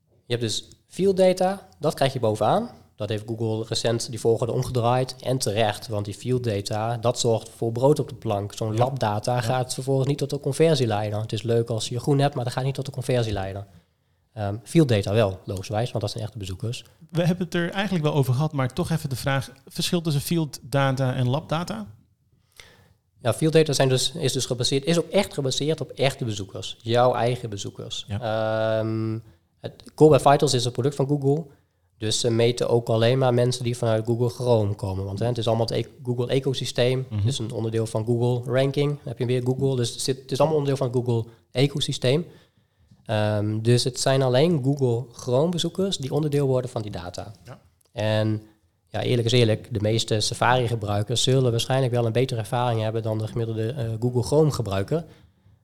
[0.00, 2.70] je hebt dus field data, dat krijg je bovenaan.
[2.98, 7.48] Dat heeft Google recent die volgorde omgedraaid en terecht, want die field data, dat zorgt
[7.56, 8.52] voor brood op de plank.
[8.54, 8.78] Zo'n Ja.
[8.78, 11.20] labdata gaat vervolgens niet tot de conversie leiden.
[11.20, 13.66] Het is leuk als je groen hebt, maar dat gaat niet tot de conversie leiden.
[14.32, 16.84] Ehm, field data wel, logischerwijs, want dat zijn echte bezoekers.
[17.10, 20.22] We hebben het er eigenlijk wel over gehad, maar toch even de vraag, verschil tussen
[20.22, 21.86] field data en lab data?
[23.22, 26.76] Ja, field data zijn dus, is dus gebaseerd, is ook echt gebaseerd op echte bezoekers.
[26.82, 28.06] Jouw eigen bezoekers.
[28.08, 29.18] Ehm,
[29.60, 31.44] het Core Web Vitals is een product van Google.
[31.98, 35.04] Dus ze meten ook alleen maar mensen die vanuit Google Chrome komen.
[35.04, 37.06] Want hè, het is allemaal het e- Google ecosysteem.
[37.08, 37.18] Mhm.
[37.18, 38.88] Het is een onderdeel van Google Ranking.
[38.88, 39.76] Dan heb je weer Google.
[39.76, 42.26] Dus het, zit, het is allemaal onderdeel van het Google ecosysteem.
[43.04, 47.32] Ehm, dus het zijn alleen Google Chrome bezoekers die onderdeel worden van die data.
[47.44, 47.60] Ja.
[47.92, 48.42] En
[48.88, 53.18] ja, eerlijk is eerlijk, de meeste Safari-gebruikers zullen waarschijnlijk wel een betere ervaring hebben dan
[53.18, 55.04] de gemiddelde eh, Google Chrome-gebruiker.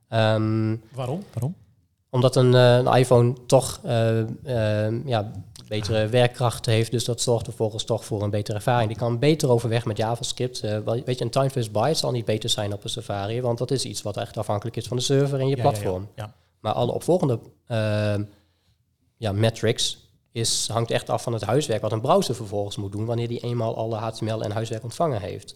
[0.07, 1.23] Ehm, Waarom?
[1.33, 1.55] Waarom?
[2.09, 5.31] Omdat een, eh, een iPhone toch eh, eh, ja,
[5.67, 8.87] betere werkkracht heeft, dus dat zorgt vervolgens toch voor een betere ervaring.
[8.87, 10.59] Die kan beter overweg met JavaScript.
[11.05, 13.71] Weet je, een time first byte zal niet beter zijn op een Safari, want dat
[13.71, 15.69] is iets wat echt afhankelijk is van de server en je Ja, ja, ja.
[15.69, 16.07] platform.
[16.15, 17.39] Ja, Maar alle opvolgende
[19.17, 19.97] ja, metrics
[20.31, 23.39] is, hangt echt af van het huiswerk wat een browser vervolgens moet doen wanneer die
[23.39, 25.55] eenmaal alle HTML en huiswerk ontvangen heeft.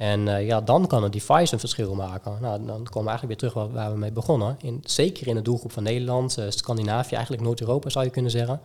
[0.00, 2.38] En eh, ja, dan kan een device een verschil maken.
[2.40, 4.56] Nou, dan komen we eigenlijk weer terug waar, waar we mee begonnen.
[4.62, 8.60] In, zeker in de doelgroep van Nederland, eh, Scandinavië, eigenlijk Noord-Europa zou je kunnen zeggen.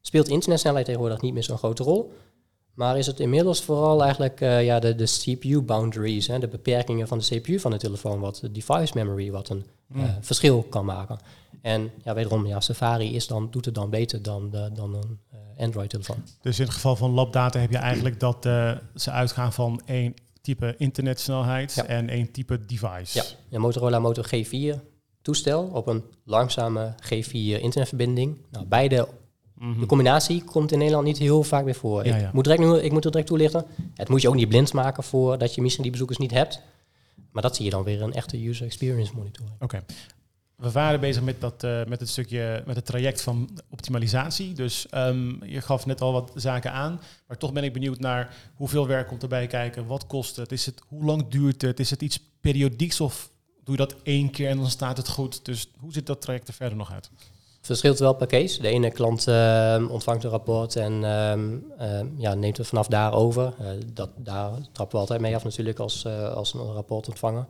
[0.00, 2.12] Speelt internetsnelheid tegenwoordig niet meer zo'n grote rol.
[2.74, 7.18] Maar is het inmiddels vooral eigenlijk eh, ja, de, de CPU-boundaries, hè, de beperkingen van
[7.18, 10.16] de CPU van de telefoon, wat de device memory, wat een Mm.
[10.20, 11.18] verschil kan maken.
[11.62, 15.18] En ja, wederom, ja, Safari is dan, doet het dan beter dan, de, dan een
[15.58, 16.22] Android-telefoon.
[16.40, 18.36] Dus in het geval van labdata heb je eigenlijk dat
[18.94, 21.84] ze uitgaan van één type internetsnelheid Ja.
[21.86, 23.18] en één type device.
[23.18, 24.80] Ja, een Motorola Moto G4
[25.22, 28.38] toestel op een langzame G4 internetverbinding.
[28.50, 29.08] Nou, beide,
[29.54, 29.80] Mhm.
[29.80, 32.06] de combinatie komt in Nederland niet heel vaak weer voor.
[32.06, 32.30] Ja, ik, ja.
[32.32, 33.64] Moet direct nu, ik moet er direct toelichten.
[33.94, 36.60] Het moet je ook niet blind maken voor dat je misschien die bezoekers niet hebt.
[37.30, 39.54] Maar dat zie je dan weer een echte user experience monitoring.
[39.60, 39.84] Oké.
[40.62, 44.52] We waren bezig met, dat, eh, met het stukje, met het traject van optimalisatie.
[44.52, 47.00] Dus ehm, je gaf net al wat zaken aan.
[47.26, 49.86] Maar toch ben ik benieuwd naar hoeveel werk komt erbij kijken.
[49.86, 50.52] Wat kost het?
[50.52, 51.80] Is het hoe lang duurt het?
[51.80, 53.30] Is het iets periodieks of
[53.64, 55.44] doe je dat één keer en dan staat het goed?
[55.44, 57.10] Dus hoe ziet dat traject er verder nog uit?
[57.60, 58.62] verschilt wel per case.
[58.62, 63.54] De ene klant ehm, ontvangt een rapport en ehm, ja, neemt het vanaf daar over.
[63.58, 67.46] Eh, dat, daar trappen we altijd mee af natuurlijk als, eh, als een rapport ontvangen.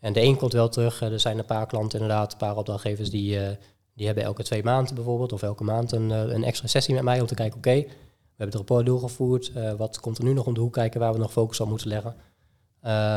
[0.00, 1.02] En de een komt wel terug.
[1.02, 3.56] Eh, er zijn een paar klanten inderdaad, een paar opdrachtgevers die, eh,
[3.94, 7.02] die hebben elke twee maanden bijvoorbeeld, of elke maand een, eh, een extra sessie met
[7.02, 10.32] mij om te kijken, oké, we hebben het rapport doorgevoerd, uh, wat komt er nu
[10.32, 12.14] nog om de hoek kijken waar we nog focus op moeten leggen.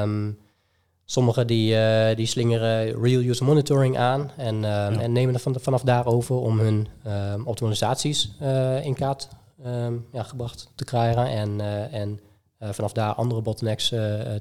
[0.02, 0.40] Um,
[1.06, 5.00] sommigen die, uh, die slingeren real user monitoring aan en, uh, ja.
[5.00, 8.32] en nemen er van, vanaf daarover om hun uh, optimalisaties
[8.82, 9.28] in kaart
[9.66, 11.62] um, ja, gebracht te krijgen en,
[11.92, 12.20] en
[12.60, 13.88] vanaf daar andere bottlenecks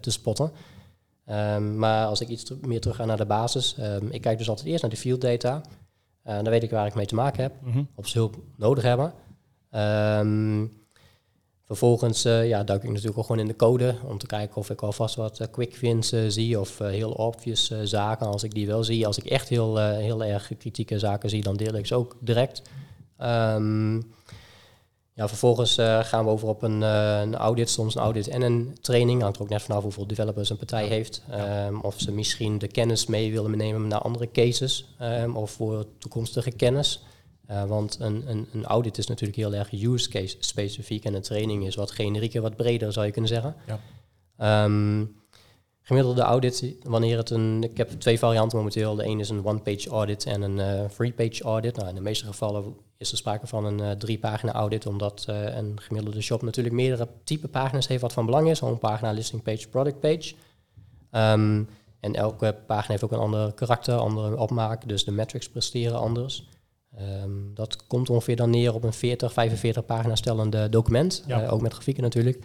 [0.01, 0.53] te spotten.
[1.27, 3.77] Um, maar als ik iets meer terug ga naar de basis,
[4.11, 5.63] ik kijk dus altijd eerst naar de field data.
[6.23, 7.89] dan weet ik waar ik mee te maken heb, mm -hmm.
[7.95, 9.13] of ze hulp nodig hebben.
[11.73, 14.71] Vervolgens uh, ja, duik ik natuurlijk ook gewoon in de code om te kijken of
[14.71, 18.27] ik alvast wat uh, quick wins uh, zie of heel obvious zaken.
[18.27, 21.57] Als ik die wel zie, als ik echt heel, heel erg kritieke zaken zie, dan
[21.57, 22.63] deel ik ze ook direct.
[23.23, 24.13] Um,
[25.15, 29.23] ja, vervolgens gaan we over op een, een, audit, soms een audit en een training.
[29.23, 31.23] Hangt er ook net vanaf hoeveel developers een partij heeft.
[31.67, 35.87] Um, of ze misschien de kennis mee willen nemen naar andere cases um, of voor
[35.99, 37.05] toekomstige kennis.
[37.51, 41.23] Uh, want een, een, een, audit is natuurlijk heel erg use case specifiek en een
[41.23, 43.55] training is wat generieker, wat breder zou je kunnen zeggen.
[44.37, 44.65] Ja.
[44.65, 45.17] Um,
[45.83, 48.95] gemiddelde audit, wanneer het een, ik heb twee varianten momenteel.
[48.95, 51.77] De een is een one-page audit en een three-page audit.
[51.77, 55.57] Nou, in de meeste gevallen is er sprake van een uh, drie-pagina audit, omdat uh,
[55.57, 58.59] een gemiddelde shop natuurlijk meerdere type pagina's heeft wat van belang is.
[58.59, 60.35] Home pagina, listing page, product page.
[61.11, 61.69] Um,
[62.01, 66.49] en elke pagina heeft ook een ander karakter, andere opmaak, dus de metrics presteren anders.
[67.25, 71.43] Um, dat komt ongeveer dan neer op een 40, 45 pagina stellende document, ja.
[71.43, 72.39] uh, ook met grafieken natuurlijk.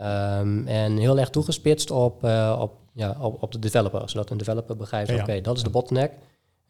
[0.00, 2.24] Um, en heel erg toegespitst op,
[2.58, 5.70] op, ja, op, op, de developer, zodat een developer begrijpt, ja, oké, dat is de
[5.70, 6.12] bottleneck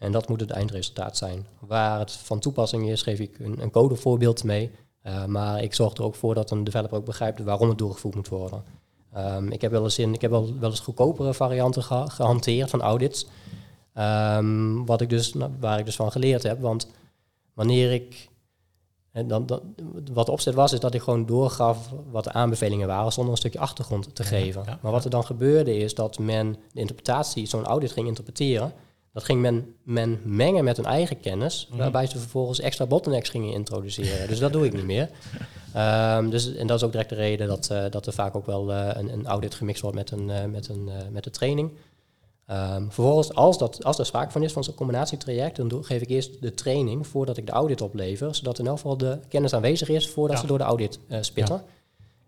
[0.04, 1.46] en dat moet het eindresultaat zijn.
[1.58, 4.70] Waar het van toepassing is, geef ik een, een codevoorbeeld mee,
[5.06, 8.14] uh, maar ik zorg er ook voor dat een developer ook begrijpt waarom het doorgevoerd
[8.14, 8.64] moet worden.
[9.16, 12.70] Um, ik heb wel eens, in, ik heb wel, wel eens goedkopere varianten ge gehanteerd
[12.70, 13.26] van audits,
[14.84, 16.88] wat ik dus, waar ik dus van geleerd heb, want
[17.54, 18.28] wanneer ik.
[19.12, 19.60] En dan, dan,
[20.12, 23.38] wat de opzet was, is dat ik gewoon doorgaf wat de aanbevelingen waren, zonder een
[23.38, 24.64] stukje achtergrond te geven.
[24.80, 28.72] maar wat er dan gebeurde, is dat men de interpretatie, zo'n audit ging interpreteren.
[29.14, 31.78] Dat ging men, men mengen met hun eigen kennis, mhm.
[31.78, 34.28] waarbij ze vervolgens extra bottlenecks gingen introduceren.
[34.28, 35.08] dus dat doe ik niet meer.
[36.16, 38.46] Um, dus, en dat is ook direct de reden dat, uh, dat er vaak ook
[38.46, 41.70] wel uh, een, een, audit gemixt wordt met een, uh, met een, met de training.
[42.50, 46.08] Um, vervolgens, als, dat, als er sprake van is van zo'n combinatietraject, dan geef ik
[46.08, 49.88] eerst de training voordat ik de audit oplever, zodat in elk geval de kennis aanwezig
[49.88, 50.42] is voordat ja.
[50.42, 51.54] ze door de audit spitten.
[51.54, 51.64] Ja.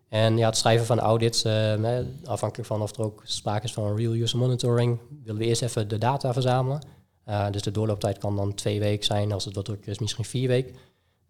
[0.08, 3.96] En ja, het schrijven van audits, uh, afhankelijk van of er ook sprake is van
[3.96, 6.80] real user monitoring, willen we eerst even de data verzamelen.
[7.28, 10.24] Uh, dus de doorlooptijd kan dan twee weken zijn, als het wat drukker is, misschien
[10.24, 10.74] vier weken.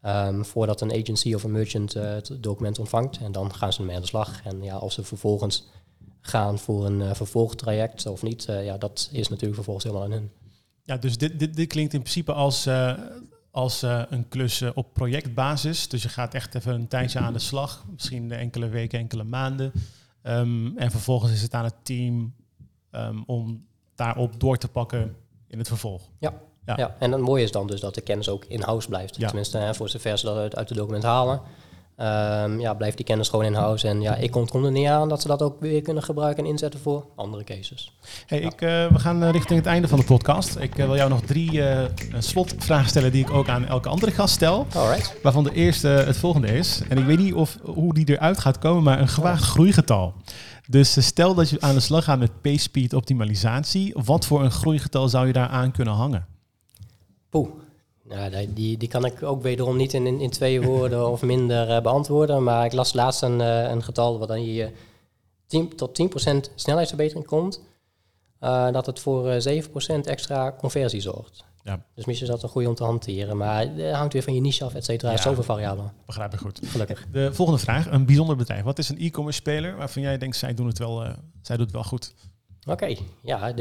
[0.03, 3.19] Um, voordat een agency of een merchant het document ontvangt.
[3.19, 4.41] En dan gaan ze ermee aan de slag.
[4.45, 5.69] En ja, als ze vervolgens
[6.21, 10.31] gaan voor een vervolgtraject of niet, ja, dat is natuurlijk vervolgens helemaal aan hun.
[10.83, 12.69] Ja, dus dit, dit, dit klinkt in principe als,
[13.57, 15.89] uh, als een klus op projectbasis.
[15.89, 19.73] Dus je gaat echt even een tijdje aan de slag, misschien enkele weken, enkele maanden.
[20.23, 22.35] Um, en vervolgens is het aan het team
[22.91, 25.17] um, om daarop door te pakken
[25.49, 26.03] in het vervolg.
[26.19, 26.33] Ja.
[26.65, 26.75] Ja.
[26.77, 29.17] ja, en het mooie is dan dus dat de kennis ook in-house blijft.
[29.17, 29.27] Ja.
[29.27, 31.41] Tenminste, hè, voor zover ze dat uit, uit het document halen.
[31.99, 33.89] Um, ja, blijft die kennis gewoon in house.
[33.89, 36.51] En ja, ik kom er niet aan dat ze dat ook weer kunnen gebruiken en
[36.51, 37.93] inzetten voor andere cases.
[38.27, 40.57] Hey, ik, uh, we gaan uh, richting het einde van de podcast.
[40.57, 41.63] Ik uh, wil jou nog drie
[42.19, 44.67] slotvragen stellen die ik ook aan elke andere gast stel.
[44.75, 45.17] Alright.
[45.23, 46.83] Waarvan de eerste het volgende is.
[46.89, 50.15] En ik weet niet of, hoe die eruit gaat komen, maar een gewaagd groeigetal.
[50.69, 53.95] Dus stel dat je aan de slag gaat met PageSpeed optimalisatie.
[54.05, 56.27] Wat voor een groeigetal zou je daar aan kunnen hangen?
[57.31, 57.49] Poeh.
[58.09, 61.81] Nou, die, die kan ik ook wederom niet in, in, twee woorden of minder uh,
[61.81, 62.43] beantwoorden.
[62.43, 64.73] Maar ik las laatst een, uh, een getal wat dan hier
[65.47, 67.61] 10, tot 10% snelheidsverbetering komt.
[68.41, 69.61] Uh, dat het voor 7%
[70.03, 71.45] extra conversie zorgt.
[71.63, 71.85] Ja.
[71.95, 73.37] Dus misschien is dat een goede om te hanteren.
[73.37, 75.11] Maar het hangt weer van je niche af, et cetera.
[75.11, 75.93] Ja, zoveel variabelen.
[76.07, 76.61] Begrijp ik goed.
[76.65, 77.07] Gelukkig.
[77.13, 77.91] De volgende vraag.
[77.91, 78.63] Een bijzonder bedrijf.
[78.63, 81.03] Wat is een e-commerce speler waarvan jij denkt, zij doen het wel,
[81.43, 82.15] zij doet het wel goed?
[82.69, 82.99] Oké, okay.
[83.23, 83.55] ja,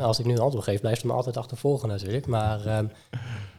[0.00, 2.26] als ik nu een antwoord geef, blijft het me altijd achtervolgen natuurlijk.
[2.26, 2.90] Maar um,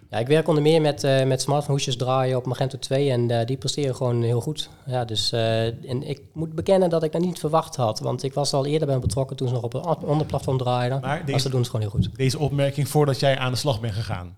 [0.10, 3.30] ja, ik werk onder meer met, uh, met smartphone hoesjes draaien op Magento 2 en
[3.30, 4.70] uh, die presteren gewoon heel goed.
[4.86, 8.34] Ja, dus, uh, en ik moet bekennen dat ik dat niet verwacht had, want ik
[8.34, 11.02] was al eerder bij betrokken toen ze nog op een ander platform draaiden.
[11.02, 12.10] Maar deze, ze doen het gewoon heel goed.
[12.16, 14.36] Deze opmerking voordat jij aan de slag bent gegaan.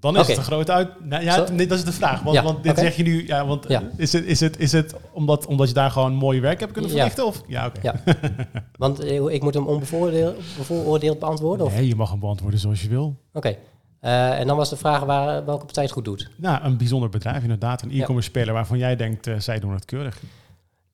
[0.00, 0.34] Dan is okay.
[0.34, 1.04] het een grote uit.
[1.04, 2.22] Nou, ja, nee, dat is de vraag.
[2.22, 2.84] Want, ja, want dit okay.
[2.84, 3.26] zeg je nu.
[3.26, 3.82] Ja, want ja.
[3.96, 6.90] is het, is het, is het omdat, omdat je daar gewoon mooi werk hebt kunnen
[6.90, 7.26] verrichten?
[7.26, 7.42] Of?
[7.46, 7.80] Ja, oké.
[7.82, 7.94] Ja.
[8.76, 11.66] want ik moet hem onbevooroordeeld beantwoorden?
[11.66, 11.74] Of?
[11.74, 13.16] Nee, je mag hem beantwoorden zoals je wil.
[13.32, 13.56] Oké.
[14.02, 16.30] Uh, en dan was de vraag waar, welke partij het goed doet.
[16.36, 17.82] Nou, een bijzonder bedrijf inderdaad.
[17.82, 20.22] Een e-commerce speler waarvan jij denkt, uh, zij doen het keurig.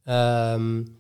[0.05, 0.97] Um,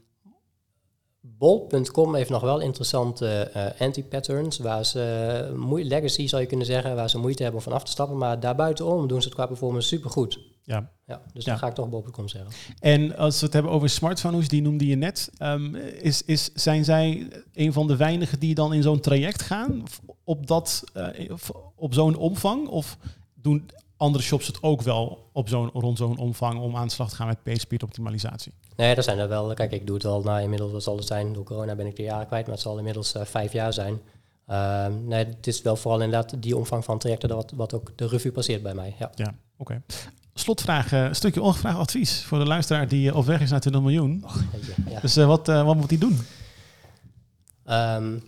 [1.20, 7.10] Bol.com heeft nog wel interessante uh, anti-patterns, waar ze legacy zou je kunnen zeggen, waar
[7.10, 8.18] ze moeite hebben om van af te stappen.
[8.18, 10.38] Maar daarbuitenom doen ze het qua performance supergoed.
[10.66, 10.90] Ja.
[11.06, 12.50] ja dus dan ga ik toch Bol.com zeggen.
[12.80, 16.84] En als we het hebben over smartphones, die noemde je net, um, is, is, zijn
[16.84, 19.82] zij een van de weinigen die dan in zo'n traject gaan
[20.24, 21.30] op, dat, uh,
[21.76, 22.68] op zo'n omvang?
[22.68, 22.98] Of
[23.34, 27.08] doen andere shops het ook wel op zo'n, rond zo'n omvang om aan de slag
[27.08, 28.52] te gaan met PageSpeed optimalisatie?
[28.76, 29.54] Nee, er zijn er wel.
[29.54, 31.32] Kijk, ik doe het al na inmiddels, wat zal het zijn?
[31.32, 34.00] Door corona ben ik de jaren kwijt, maar het zal inmiddels uh, vijf jaar zijn.
[34.48, 38.06] Uh, nee, het is wel vooral inderdaad die omvang van trajecten wat, wat ook de
[38.06, 38.94] revue passeert bij mij.
[38.98, 39.82] Ja, ja oké.
[40.38, 44.24] Slotvraag, een stukje ongevraagd advies voor de luisteraar die op weg is naar 20 miljoen.
[44.88, 45.00] Ja.
[45.00, 46.18] Dus uh, wat, wat moet hij doen?
[47.70, 48.22] Um,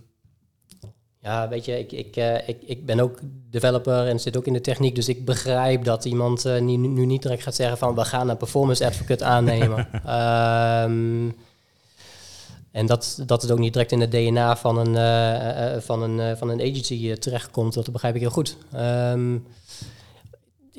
[1.28, 3.18] ja, weet je, ik, ik, uh, ik, ik ben ook
[3.50, 7.06] developer en zit ook in de techniek, dus ik begrijp dat iemand uh, nu, nu,
[7.06, 9.78] niet direct gaat zeggen van we gaan een performance advocate aannemen.
[10.84, 11.36] um,
[12.70, 16.36] en dat, dat het ook niet direct in het DNA van een, uh, van een,
[16.36, 18.56] van een agency terechtkomt, dat begrijp ik heel goed.
[18.74, 19.46] Um,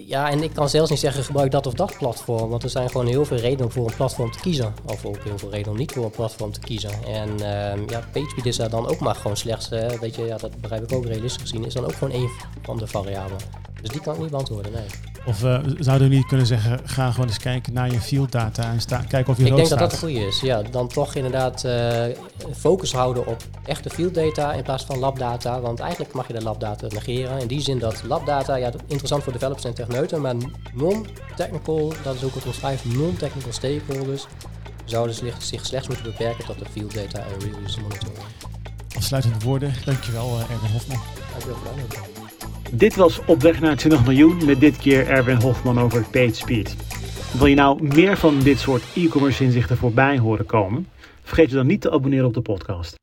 [0.07, 2.49] ja, en ik kan zelfs niet zeggen gebruik dat of dat platform.
[2.49, 4.73] Want er zijn gewoon heel veel redenen om voor een platform te kiezen.
[4.85, 7.03] Of ook heel veel redenen om niet voor een platform te kiezen.
[7.05, 10.37] En uh, ja, PageSpeed is daar dan ook maar gewoon slechts, uh, weet je, ja,
[10.37, 12.29] dat begrijp ik ook realistisch gezien, is dan ook gewoon één
[12.61, 13.39] van de variabelen.
[13.81, 14.85] Dus die kan ik niet beantwoorden, nee.
[15.25, 18.71] Of uh, zouden we niet kunnen zeggen, ga gewoon eens kijken naar je field data
[18.71, 19.79] en sta, kijken of je Ik denk staat.
[19.79, 20.41] dat dat het goede is.
[20.41, 22.03] Ja, dan toch inderdaad uh,
[22.55, 25.59] focus houden op echte field data in plaats van labdata.
[25.59, 27.39] Want eigenlijk mag je de labdata negeren.
[27.39, 30.35] In die zin dat labdata, ja, interessant voor developers en techneuten, maar
[30.73, 34.27] non-technical, dat is ook wat omschrijft, non-technical stakeholders,
[34.85, 38.23] zouden zich, zich slechts moeten beperken tot de field data en real-user monitoring.
[38.95, 40.99] Afsluitende woorden, dankjewel uh, Erwin Hofman.
[41.29, 42.17] Dankjewel voor de uitnodiging.
[42.71, 46.75] Dit was Op weg naar 20 miljoen met dit keer Erwin Hofman over PageSpeed.
[47.37, 50.87] Wil je nou meer van dit soort e-commerce inzichten voorbij horen komen?
[51.23, 52.97] Vergeet je dan niet te abonneren op de podcast.